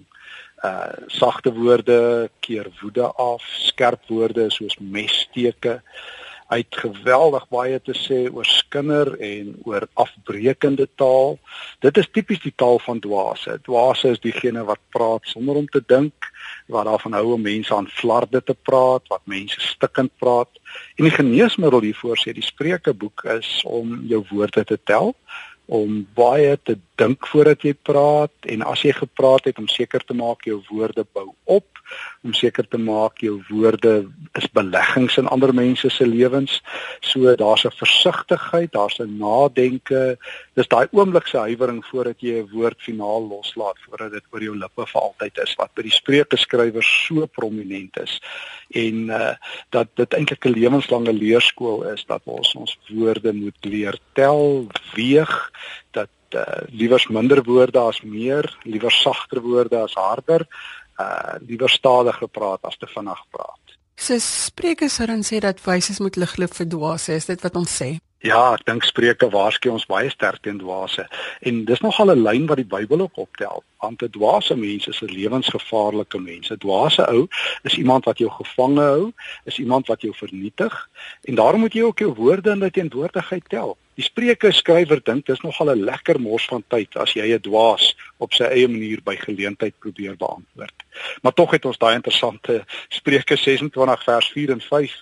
[0.61, 5.79] Uh sagte woorde keer woede af, skerp woorde soos messteke.
[6.45, 11.39] Hy het geweldig baie te sê oor skinder en oor afbreekende taal.
[11.81, 13.57] Dit is tipies die taal van dwaase.
[13.65, 16.29] Dwaase is diegene wat praat sonder om te dink,
[16.71, 20.49] wat daarvan hou om mense aan flarde te praat, wat mense stikkend praat.
[20.97, 25.13] En die geneesmiddel hiervoor sê die Spreukeboek is om jou woorde te tel
[25.65, 30.13] om baie te dink voordat jy praat en as jy gepraat het om seker te
[30.13, 31.81] maak jou woorde bou op
[32.25, 33.93] om seker te maak jou woorde
[34.39, 36.61] is beleggings in ander mense se lewens.
[37.01, 40.17] So daar's 'n versigtigheid, daar's 'n nadenke.
[40.55, 44.85] Dis daai oomblikse huiwering voordat jy 'n woord finaal loslaat voordat dit oor jou lippe
[44.85, 48.19] vir altyd is wat by die Spreuke skrywers so prominent is.
[48.69, 49.35] En uh
[49.69, 55.51] dat dit eintlik 'n lewenslange leerskool is dat ons ons woorde moet leer tel, weeg
[55.91, 60.47] dat uh, liewers minder woorde as meer, liewer sagter woorde as harder
[60.99, 63.77] uh liewer stadig gepraat as te vinnig praat.
[63.95, 67.95] So Spreuke dan sê dat wyses moet ligloop vir dwaase, is dit wat ons sê?
[68.25, 71.03] Ja, ek dink Spreuke waarsku ons baie sterk teen dwaase
[71.45, 73.63] en dis nogal 'n lyn wat die Bybel ook optel.
[73.83, 76.49] Want 'n dwaase mens is 'n lewensgevaarlike mens.
[76.49, 77.27] 'n Dwaase ou
[77.63, 79.13] is iemand wat jou gevange hou,
[79.45, 80.89] is iemand wat jou vernietig
[81.23, 83.77] en daarom moet jy ook jou woorde in teenwoordigheid tel.
[83.95, 87.95] Die Spreuke skrywer dink dis nogal 'n lekker mors van tyd as jy 'n dwaas
[88.17, 90.84] op sy eie manier by geleentheid probeer beantwoord.
[91.21, 94.95] Maar tog het ons daai interessante Spreuke 26 vers 4 en 5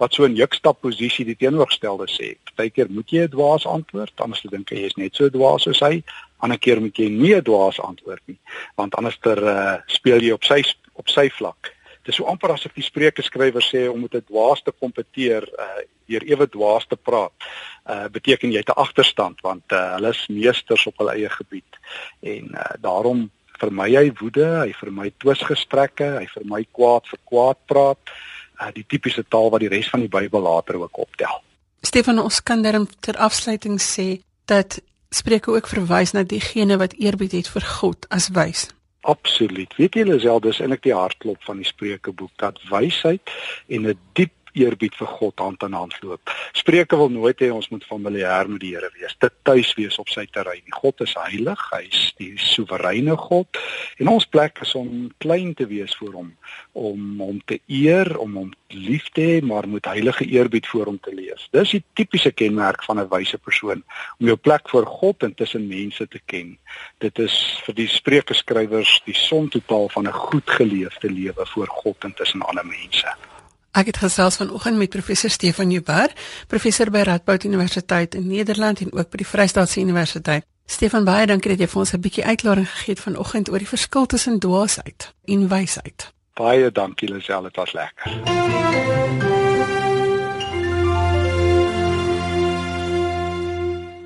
[0.00, 2.36] wat so 'n jukstap posisie die teenoorgestelde sê.
[2.44, 6.02] Partykeer moet jy 'n dwaas antwoord, anders dink jy is net so dwaas soos hy.
[6.38, 8.38] Ander keer moet jy nie 'n dwaas antwoord nie,
[8.76, 11.76] want anderster uh, speel jy op sy op sy vlak.
[12.02, 15.84] Dis so amper asof die Spreuke skrywer sê om met 'n dwaas te kompeteer, uh,
[16.08, 17.32] deur ewe dwaas te praat,
[17.86, 21.78] uh beteken jy te agterstand want uh, hulle is meesters op hulle eie gebied.
[22.20, 28.14] En uh daarom vermy hy woede, hy vermy twisgesprekke, hy vermy kwaad vir kwaad praat,
[28.60, 31.40] uh die tipiese taal wat die res van die Bybel later ook optel.
[31.82, 34.20] Stefan, ons kan dan ter afsluiting sê
[34.50, 38.68] dat Spreuke ook verwys na diegene wat eerbied het vir God as wys.
[39.08, 39.72] Absoluut.
[39.78, 43.32] Weet julle self dis eintlik die hartklop van die Spreukeboek dat wysheid
[43.66, 46.30] en 'n diep eerbied vir God hand aan hand loop.
[46.52, 50.08] Spreuke wil nooit hê ons moet familier met die Here wees, dit tuis wees op
[50.08, 50.66] sy terrein.
[50.82, 53.58] God is heilig, hy is die soewereine God
[53.98, 56.30] en ons plek is om klein te wees voor hom,
[56.72, 61.00] om hom te eer, om hom lief te hê, maar met heilige eerbied voor hom
[61.02, 61.46] te leef.
[61.54, 63.82] Dis die tipiese kenmerk van 'n wyse persoon,
[64.18, 66.58] om jou plek voor God en tussen mense te ken.
[66.98, 67.34] Dit is
[67.64, 72.14] vir die Spreuke skrywers die som totaal van 'n goed geleefde lewe voor God en
[72.14, 73.29] tussen ander mense.
[73.70, 76.10] Ek het gesels vanoggend met professor Stefan Jubber,
[76.50, 80.44] professor by Radboud Universiteit in Nederland en ook by die Vrystaatse Universiteit.
[80.66, 83.68] Stefan, baie dankie dat jy vir ons 'n bietjie uitklaring gegee het vanoggend oor die
[83.68, 86.12] verskil tussen dwaasheid en wysheid.
[86.34, 88.10] Baie dankie Lisel, dit was lekker.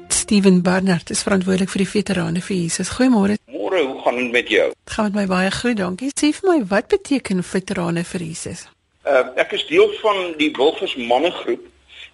[0.09, 2.89] Steven Barnard is verantwoordelik vir die veterane vir Jesus.
[2.89, 3.37] Goeiemôre.
[3.47, 4.69] Môre, hoe gaan dit met jou?
[4.69, 6.11] Dit gaan met my baie goed, dankie.
[6.21, 8.74] Sê vir my, wat beteken veterane vir Jesus?
[9.05, 11.67] Uh, ek is deel van die Wilfers mannegroep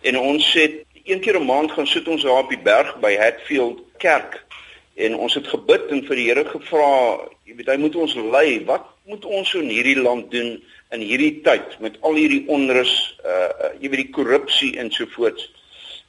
[0.03, 3.17] en ons het een keer 'n maand gaan sit ons daar op die berg by
[3.17, 4.45] Hatfield Kerk
[4.95, 6.91] en ons het gebid en vir die Here gevra,
[7.47, 8.65] jy weet hy moet ons lei.
[8.67, 13.71] Wat moet ons in hierdie land doen in hierdie tyd met al hierdie onrus, uh
[13.79, 15.51] jy weet die korrupsie en so voort.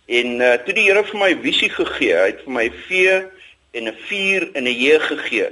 [0.08, 3.18] En uh toe die Here vir my visie gegee, hy het vir my vee
[3.72, 5.50] en 'n vuur en 'n J gegee.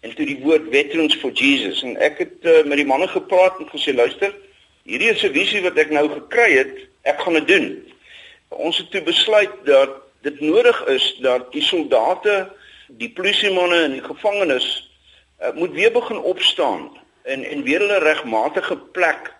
[0.00, 3.58] En toe die woord veterans for Jesus en ek het uh, met die manne gepraat
[3.58, 4.34] en gesê luister,
[4.86, 7.66] hierdie is 'n visie wat ek nou gekry het, ek gaan dit doen.
[8.48, 9.90] Ons het toe besluit dat
[10.22, 12.50] dit nodig is dat die soldate,
[12.88, 14.66] die polisiemanne en die gevangenes
[15.42, 16.90] uh, moet weer begin opstaan
[17.22, 19.32] en en weer hulle regmatige plek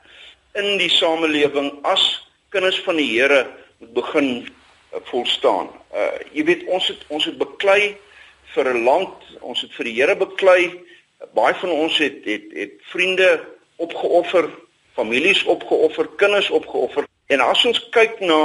[0.55, 3.47] in die samelewing as kinders van die Here
[3.79, 5.71] moet begin uh, volstaan.
[5.95, 7.97] Uh jy weet ons het ons het beklei
[8.55, 10.83] vir 'n land, ons het vir die Here beklei.
[11.35, 13.41] Baie van ons het het het vriende
[13.77, 14.51] opgeoffer
[14.97, 17.07] families opgeoffer, kinders opgeoffer.
[17.27, 18.41] En as ons kyk na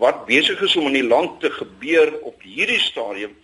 [0.00, 3.34] wat besig is om in die land te gebeur op hierdie stadium,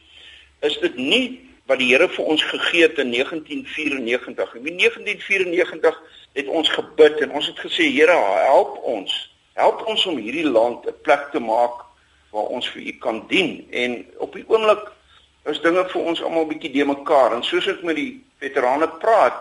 [0.67, 1.25] is dit nie
[1.69, 4.55] wat die Here vir ons gegee het in 1994.
[4.63, 5.99] In 1994
[6.39, 9.13] het ons gebid en ons het gesê Here, help ons.
[9.59, 11.85] Help ons om hierdie land 'n plek te maak
[12.31, 13.67] waar ons vir U kan dien.
[13.71, 14.93] En op die oomblik
[15.45, 17.35] is dinge vir ons almal bietjie de mekaar.
[17.35, 19.39] En soos ek met die veterane praat,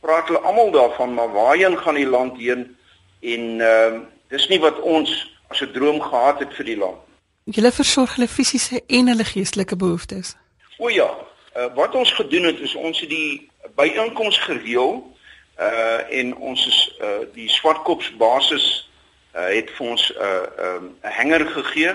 [0.00, 2.76] praat hulle almal daarvan maar waarheen gaan die land heen
[3.20, 5.10] en ehm uh, dis nie wat ons
[5.48, 7.00] as 'n droom gehad het vir die land.
[7.44, 10.36] Julle versorg hulle fisiese en hulle geestelike behoeftes.
[10.78, 11.08] O ja,
[11.56, 15.16] uh, wat ons gedoen het is ons het die byeenkomste gereël
[15.60, 18.90] uh en ons is uh die swartkops basis
[19.34, 21.92] uh het vir ons 'n uh, 'n um, hanger gegee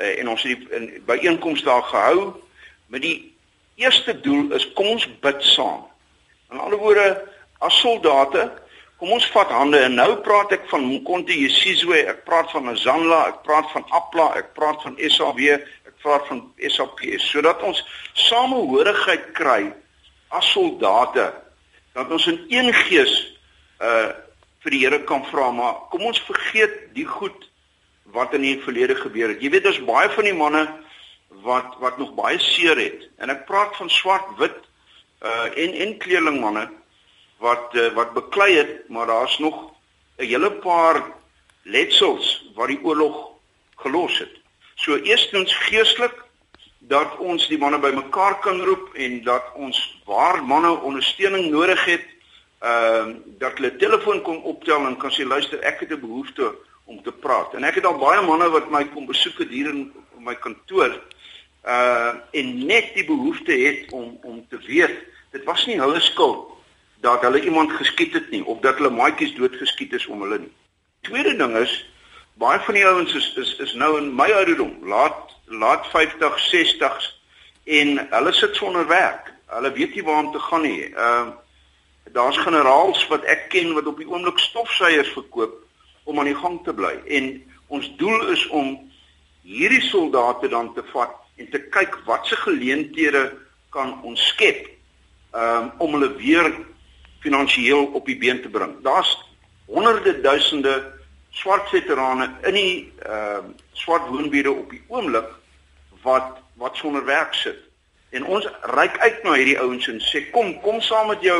[0.00, 2.32] uh, en ons het die byeenkomste daar gehou
[2.86, 3.34] met die
[3.74, 5.89] eerste doel is kom ons bid saam.
[6.50, 7.06] In ander woorde,
[7.58, 8.48] as soldate,
[8.98, 13.20] kom ons vat hande en nou praat ek van Mkonti Yesizwe, ek praat van Azanla,
[13.30, 16.42] ek praat van Apla, ek praat van SAW, ek praat van
[16.74, 17.80] SAP, sodat ons
[18.28, 19.70] samehorigheid kry
[20.30, 21.30] as soldate
[21.94, 23.14] dat ons in een gees
[23.82, 24.10] uh
[24.60, 27.46] vir die Here kan vra maar kom ons vergeet die goed
[28.12, 29.40] wat in die verlede gebeur het.
[29.40, 30.66] Jy weet daar's baie van die manne
[31.46, 34.58] wat wat nog baie seer het en ek praat van swart, wit,
[35.22, 36.68] uh en en kleerlingmanne
[37.38, 39.72] wat uh, wat beklei het, maar daar's nog
[40.16, 41.04] 'n hele paar
[41.62, 43.28] letsels wat die oorlog
[43.76, 44.34] gelos het.
[44.74, 46.24] So eerstens geestelik
[46.78, 52.06] dat ons die manne bymekaar kan roep en dat ons waar manne ondersteuning nodig het,
[52.58, 56.54] ehm uh, dat hulle telefoon kom optel en kan sê luister, ek het 'n behoefte
[56.84, 57.54] om te praat.
[57.54, 61.00] En ek het al baie manne wat my kom besoek het hier in, my kantoor
[61.66, 64.96] uh en net die behoefte het om om te weet
[65.30, 66.48] dit was nie hulle skuld
[67.00, 70.52] dat hulle iemand geskiet het nie of dat hulle maatjies doodgeskiet is om hulle nie.
[71.00, 71.72] Tweede ding is
[72.40, 77.08] baie van die ouens is, is is nou in my ouderdom, laat laat 50, 60s
[77.64, 79.32] en hulle sit sonder werk.
[79.46, 80.88] Hulle weet nie waar om te gaan nie.
[80.88, 81.28] Uh,
[82.12, 85.56] daar's generaals wat ek ken wat op die oomblik stofsuiers verkoop
[86.04, 86.94] om aan die gang te bly.
[87.06, 87.32] En
[87.66, 88.76] ons doel is om
[89.42, 93.30] hierdie soldate dan te vat en te kyk watse geleenthede
[93.74, 94.66] kan ons skep
[95.32, 96.52] um, om hulle weer
[97.24, 98.76] finansiëel op die been te bring.
[98.84, 99.12] Daar's
[99.70, 100.74] honderde duisende
[101.30, 102.76] swart veterane in die
[103.06, 105.28] ehm uh, swart woonbuure op die oomblik
[106.02, 107.56] wat wat sonder werk sit.
[108.10, 111.38] En ons reik uit na hierdie ouens en sê kom, kom saam met jou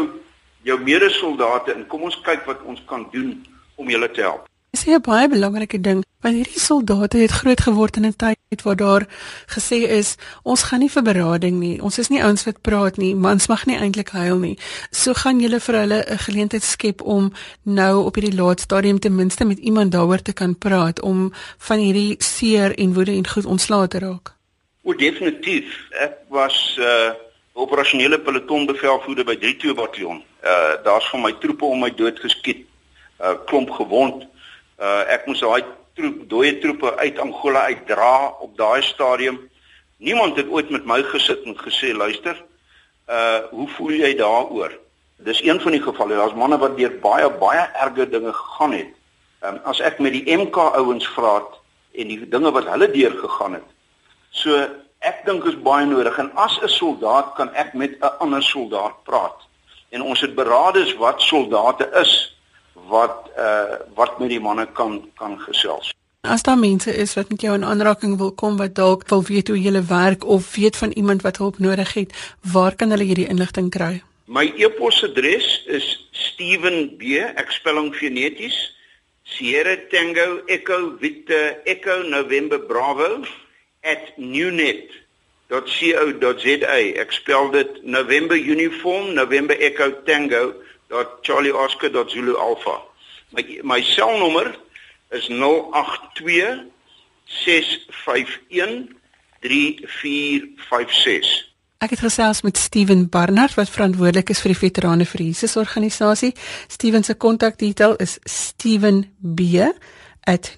[0.65, 3.35] jou medesoldate en kom ons kyk wat ons kan doen
[3.77, 4.49] om julle te help.
[4.71, 8.77] Dis 'n baie belangrike ding Want hierdie soldate het groot geword in 'n tyd waar
[8.77, 9.07] daar
[9.49, 11.81] gesê is ons gaan nie vir berading nie.
[11.83, 13.15] Ons is nie ouens wat praat nie.
[13.15, 14.59] Mans mag nie eintlik huil nie.
[14.91, 19.15] So gaan julle vir hulle 'n geleentheid skep om nou op hierdie laat stadium ten
[19.15, 23.47] minste met iemand daaroor te kan praat om van hierdie seer en woede en goed
[23.47, 24.35] ontslae te raak.
[24.83, 25.65] O, definitief.
[25.91, 27.11] Ek was uh,
[27.53, 30.23] operasionele pelotonbevelvoerder by 32 bataljon.
[30.45, 32.67] Uh daar's van my troepe om my dood geskiet.
[33.21, 34.23] uh, Klomp gewond.
[34.79, 35.65] Uh ek moes daai
[36.01, 39.39] troep dooie troepe uit Angola uitdra op daai stadium.
[39.97, 42.37] Niemand het ooit met my gesit en gesê, "Luister,
[43.09, 44.73] uh hoe voel jy daaroor?"
[45.17, 46.17] Dis een van die gevalle.
[46.17, 48.95] Daar's manne wat deur baie baie erge dinge gegaan het.
[49.43, 51.43] Um, as ek met die MK ouens vra
[51.93, 53.69] en die dinge wat hulle deur gegaan het.
[54.31, 54.57] So
[54.99, 59.05] ek dink is baie nodig en as 'n soldaat kan ek met 'n ander soldaat
[59.05, 59.41] praat.
[59.91, 62.37] En ons het berades wat soldate is
[62.91, 65.95] wat uh wat met die manne kan kan gesels.
[66.21, 69.49] As daar mense is wat met jou in aanraking wil kom wat dalk wil weet
[69.49, 72.13] hoe jy werk of weet van iemand wat hulp nodig het,
[72.53, 74.03] waar kan hulle hierdie inligting kry?
[74.27, 78.75] My e-posadres is Steven B, ek spel hom foneties.
[79.25, 83.25] Sierra Tango Echo Victor Echo November Bravo
[84.17, 86.79] @newnet.co.za.
[87.01, 90.55] Ek spel dit November Uniform November Echo Tango
[91.23, 92.81] Charlie Oscar Zulu Alpha.
[93.31, 94.57] My my selnommer
[95.11, 96.71] is 082
[97.25, 98.97] 651
[99.41, 101.51] 3456.
[101.81, 106.35] Ek het gesels met Steven Barnard wat verantwoordelik is vir die Veterane vir Jesus organisasie.
[106.69, 109.65] Steven se kontakdetail is Steven B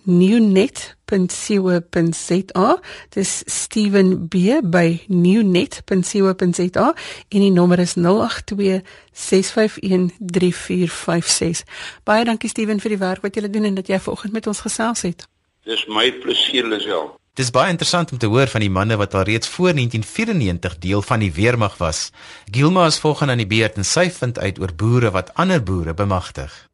[0.03, 2.81] @newnet.co.za.
[3.09, 6.95] Dis Steven B by newnet.co.za
[7.29, 8.81] en die nommer is 082
[9.13, 11.65] 651 3456.
[12.05, 14.61] Baie dankie Steven vir die werk wat jy doen en dat jy vanoggend met ons
[14.61, 15.29] gesels het.
[15.65, 17.21] Dis my plesier Lisel.
[17.33, 21.03] Dis baie interessant om te hoor van die manne wat al reeds voor 1994 deel
[21.03, 22.11] van die weermag was.
[22.51, 25.95] Gilma is volgens aan die beurt en sy vind uit oor boere wat ander boere
[25.95, 26.72] bemagtig.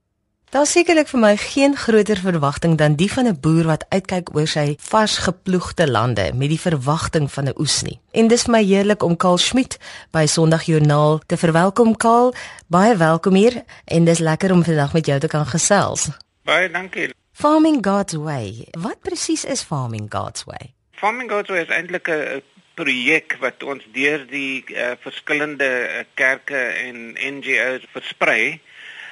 [0.49, 4.47] Daar sekerlik vir my geen groter verwagting dan die van 'n boer wat uitkyk oor
[4.47, 8.01] sy vars geploegde lande met die verwagting van 'n oes nie.
[8.13, 9.79] En dis vir my heerlik om Karl Schmidt
[10.11, 12.35] by Sondagjoernaal te verwelkom Karl.
[12.67, 16.09] Baie welkom hier en dis lekker om vandag met jou te kan gesels.
[16.45, 17.15] Baie dankie.
[17.33, 18.69] Farming God's Way.
[18.71, 20.73] Wat presies is Farming God's Way?
[20.93, 22.43] Farming God's Way is eintlik 'n
[22.75, 28.61] projek wat ons deur die uh, verskillende uh, kerke en NGO's versprei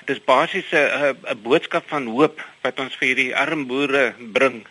[0.06, 4.64] dis basies 'n 'n boodskap van hoop wat ons vir hierdie arm boere bring.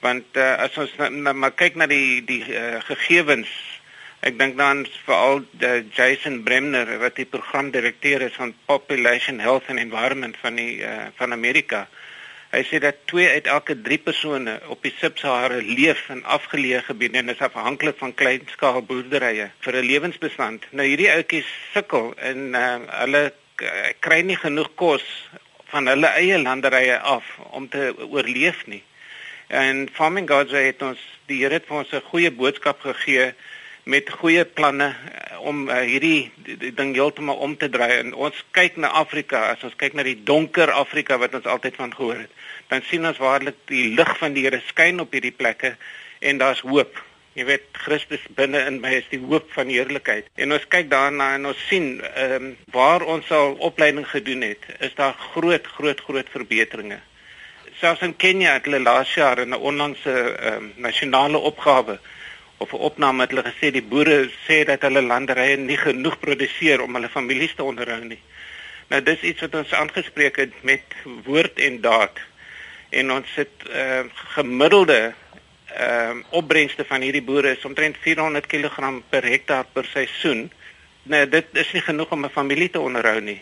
[0.00, 3.48] Want uh, as ons na, na, maar kyk na die die uh, gegevens,
[4.26, 9.78] ek dink dan veral uh, Jason Bremner wat die programdirekteur is van Population Health and
[9.78, 11.86] Environment van die uh, van Amerika.
[12.54, 17.18] Hy sê dat 2 uit elke 3 persone op die Subsahara leef in afgeleë gebiede
[17.18, 20.66] en is afhanklik van kleinskaal boerderye vir 'n lewensbestand.
[20.70, 23.24] Nou hierdie ouetjies sukkel en uh, hulle
[23.56, 25.04] Eh, kry nie genoeg kos
[25.72, 27.24] van hulle eie landerye af
[27.56, 28.82] om te oorleef nie.
[29.48, 31.00] En Farming Way het ons
[31.30, 33.32] die Here het vir ons 'n goeie boodskap gegee
[33.84, 36.32] met goeie planne eh, om uh, hierdie
[36.74, 37.98] ding heeltemal om te draai.
[37.98, 41.76] En ons kyk na Afrika, as ons kyk na die donker Afrika wat ons altyd
[41.76, 42.30] van gehoor het,
[42.68, 45.76] dan sien ons waarlik die lig van die Here skyn op hierdie plekke
[46.18, 46.92] en daar's hoop.
[47.36, 50.30] Jy weet Christus binne in my is die hoop van heerlikheid.
[50.40, 54.64] En ons kyk daarna en ons sien ehm um, waar ons al opleiding gedoen het,
[54.80, 56.96] is daar groot groot groot verbeteringe.
[57.76, 61.98] Selfs in Kenia het hulle laas jaar in 'n onlangse ehm um, nasionale opgawe
[62.56, 66.80] of 'n opname het hulle gesê die boere sê dat hulle landerye nie genoeg produseer
[66.80, 68.22] om hulle families te onderhou nie.
[68.88, 70.84] Nou dis iets wat ons aangespreek het met
[71.24, 72.16] woord en daad.
[72.90, 75.12] En ons het ehm uh, gemiddelde
[75.76, 80.46] ehm uh, opbrengste van hierdie boere is omtrent 400 kg per hektaar per seisoen.
[81.02, 83.40] Nou dit is nie genoeg om 'n familie te onderhou nie.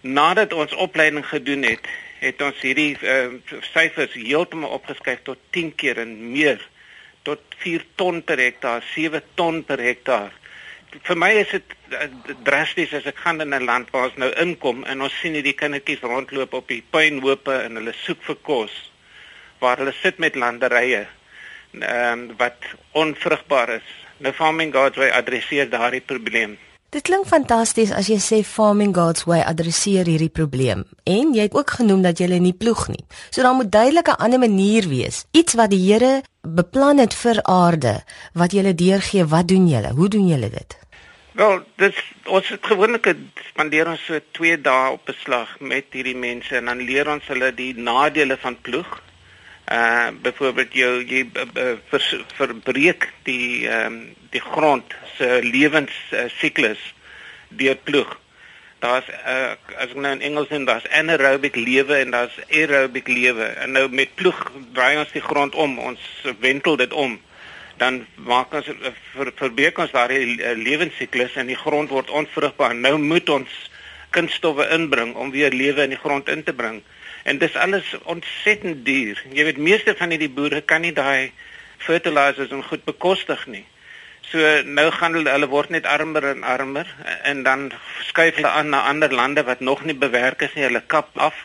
[0.00, 3.34] Nadat ons opleiding gedoen het, het ons hierdie uh,
[3.72, 6.62] syfers heeltemal opgeskuif tot 10 keer en meer
[7.22, 10.32] tot 4 ton per hektaar, 7 ton per hektaar.
[11.02, 12.06] Vir my is dit uh,
[12.46, 15.58] drasties as ek gaan in 'n land waar ons nou inkom en ons sien hierdie
[15.58, 18.74] kindertjies rondloop op die puinhope en hulle soek vir kos
[19.58, 21.06] waar hulle sit met landerye
[21.82, 22.56] ehm um, wat
[22.92, 23.88] onvrugbaar is.
[24.18, 26.58] Nou Farming God's Way adresseer daardie probleem.
[26.94, 30.84] Dit klink fantasties as jy sê Farming God's Way adresseer hierdie probleem.
[31.04, 33.04] En jy het ook genoem dat jy nie ploeg nie.
[33.30, 35.24] So daar moet duidelik 'n ander manier wees.
[35.32, 39.24] Iets wat die Here beplan het vir aarde wat jy deurgee.
[39.24, 39.92] Wat doen julle?
[39.92, 40.78] Hoe doen julle dit?
[41.32, 43.14] Wel, dit ons het gewoonlik
[43.50, 47.54] spandeer ons so 2 dae op beslag met hierdie mense en dan leer ons hulle
[47.54, 49.02] die nadele van ploeg
[49.66, 51.24] Uh byvoorbeeld jou jy
[51.90, 56.94] vers, verbreek die ehm um, die grond se lewensiklus uh,
[57.48, 58.16] deur ploeg.
[58.78, 63.46] Daar's uh, as ek nou in Engels sê, daar's anaerobic lewe en daar's aerobic lewe.
[63.64, 64.38] En nou met ploeg
[64.76, 66.02] draai ons die grond om, ons
[66.40, 67.16] wentel dit om.
[67.80, 72.76] Dan maak ons eh, ver, verbreek ons daardie uh, lewensiklus en die grond word onvrugbaar.
[72.76, 73.56] Nou moet ons
[74.16, 76.82] kunststowwe inbring om weer lewe in die grond in te bring.
[77.26, 79.22] En dis alles ontsettend duur.
[79.34, 81.32] Jy weet meeste van hierdie boere kan nie daai
[81.82, 83.64] fertilizers en goed bekostig nie.
[84.30, 84.42] So
[84.78, 86.88] nou gaan hulle hulle word net armer en armer
[87.30, 87.68] en dan
[88.08, 90.66] skuif hulle aan na ander lande wat nog nie bewerk is nie.
[90.68, 91.42] Hulle kap af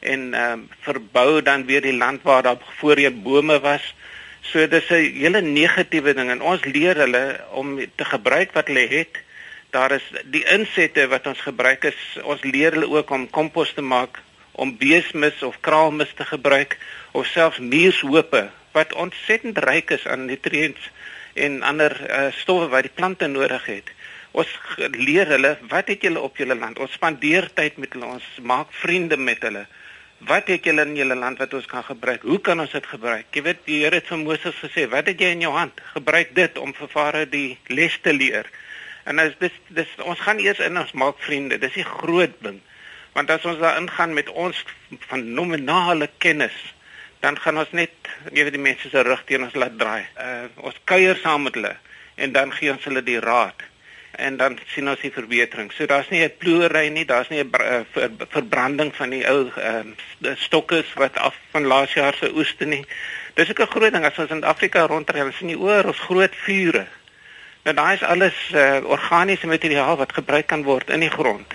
[0.00, 3.94] en ehm uh, verbou dan weer die land waar daar voorheen bome was.
[4.42, 8.86] So dis 'n hele negatiewe ding en ons leer hulle om te gebruik wat hulle
[8.88, 9.22] het.
[9.70, 13.82] Daar is die insette wat ons gebruik is ons leer hulle ook om kompos te
[13.82, 14.18] maak,
[14.60, 16.76] om beesmis of kraalmis te gebruik
[17.16, 18.42] of selfs muurshope
[18.76, 20.92] wat ontsettend ryk is aan nutriënte
[21.40, 23.90] en ander uh, stowwe wat die plante nodig het.
[24.36, 24.50] Ons
[24.94, 26.78] leer hulle wat het julle op julle land?
[26.78, 29.64] Ons spandeer tyd met hulle, ons maak vriende met hulle.
[30.28, 32.26] Wat het julle in julle land wat ons kan gebruik?
[32.28, 33.30] Hoe kan ons dit gebruik?
[33.32, 35.80] Jy weet die Here het vir Moses gesê, "Wat het jy in jou hand?
[35.94, 38.46] Gebruik dit om vir Farao die les te leer."
[39.04, 41.58] En as dis dis ons gaan eers in ons maak vriende.
[41.58, 42.60] Dis die groot ding.
[43.12, 44.64] Want as ons daar ingaan met ons
[44.98, 46.56] fenomenale kennis,
[47.20, 47.90] dan gaan ons net
[48.32, 50.04] jy weet die mense se rug teen ons laat draai.
[50.16, 51.74] Uh ons kuier saam met hulle
[52.20, 53.66] en dan gee ons hulle die raad
[54.20, 55.70] en dan sien ons die verbetering.
[55.72, 59.50] So daar's nie 'n ploery nie, daar's nie 'n uh, ver, verbranding van die ou
[59.56, 62.84] ehm uh, stokke wat af van laas jaar se oeste nie.
[63.34, 65.98] Dis ook 'n groot ding as ons in Afrika rondry, ons sien nie oor ons
[65.98, 66.86] groot vure.
[67.64, 71.54] Nou daai is alles uh, organiese materiaal wat gebruik kan word in die grond.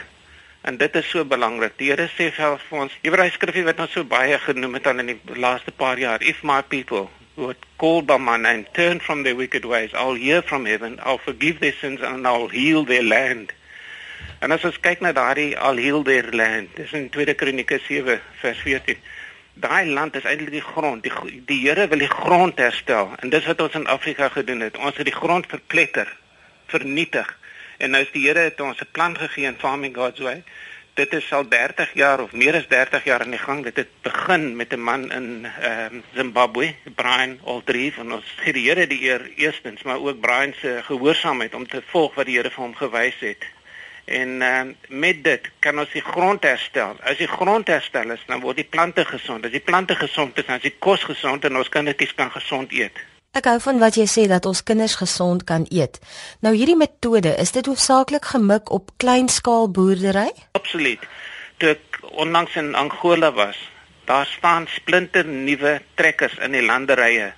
[0.65, 1.75] En dit is so belangrik.
[1.77, 5.11] Die Here sê vir ons, Hebreë skrifgie wat ons so baie genoem het aan in
[5.11, 7.05] die laaste paar jaar, if my people
[7.35, 10.97] who are called by my name turn from their wicked ways, I'll hear from heaven,
[11.03, 13.53] I'll forgive their sins and I'll heal their land.
[14.41, 18.17] En as ons kyk na daardie I'll heal their land, dis in 2 Kronieke 7
[18.41, 19.05] vers 14.
[19.61, 21.05] Daai land is eintlik die grond.
[21.05, 24.81] Die die Here wil die grond herstel en dis wat ons in Afrika gedoen het.
[24.81, 26.09] Ons het die grond verpletter,
[26.73, 27.29] vernietig.
[27.77, 30.43] En nou is die Here het ons 'n plan gegee in Farming God's Way.
[30.93, 33.63] Dit is al 30 jaar of meer as 30 jaar aan die gang.
[33.63, 38.53] Dit het begin met 'n man in ehm uh, Zimbabwe, Brian Aldrief en ons gee
[38.53, 42.35] die Here die eer eerstens, maar ook Brian se gehoorsaamheid om te volg wat die
[42.35, 43.45] Here vir hom gewys het.
[44.05, 46.95] En uh, met dit kan ons die grond herstel.
[47.01, 49.45] As die grond herstel is, dan word die plante gesond.
[49.45, 52.71] As die plante gesond is, dan is die kos gesond en ons kindertjies kan gesond
[52.71, 53.14] eet.
[53.35, 55.97] Ek hou van wat jy sê dat ons kinders gesond kan eet.
[56.39, 60.29] Nou hierdie metode, is dit hoofsaaklik gemik op kleinskaal boerdery?
[60.55, 61.01] Absoluut.
[61.59, 63.57] Toe ek onlangs in Angola was,
[64.07, 67.33] daar staan splinter nuwe trekkers in die landerye.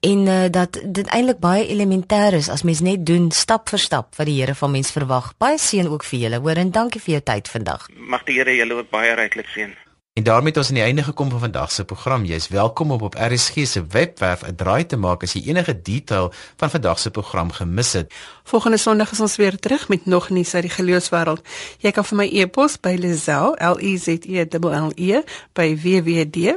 [0.00, 4.14] en uh, dat dit eintlik baie elementêr is as mens net doen stap vir stap
[4.16, 5.32] wat die Here van mens verwag.
[5.38, 7.88] Baie seën ook vir julle hoor en dankie vir jou tyd vandag.
[7.96, 9.74] Mag die Here julle ook baie ryklik seën
[10.14, 12.24] En daarmee het ons aan die einde gekom van vandag se program.
[12.24, 15.82] Jy is welkom om op RSG se webwerf 'n draai te maak as jy enige
[15.82, 18.14] detail van vandag se program gemis het.
[18.44, 21.46] Volgende Sondag is ons weer terug met nog nuus uit die geloofswêreld.
[21.78, 26.48] Jy kan vir my e-pos by Lizel, L E Z E L E by www.co.za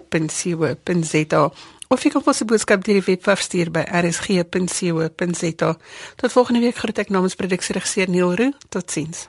[1.88, 5.78] of jy kan vir 'n boodskap deur die webwerf stuur by rsg.co.za.
[6.16, 8.51] Tot volgende week groet ek namens produksieregisseur Neil Roo.
[8.70, 9.26] Totsiens.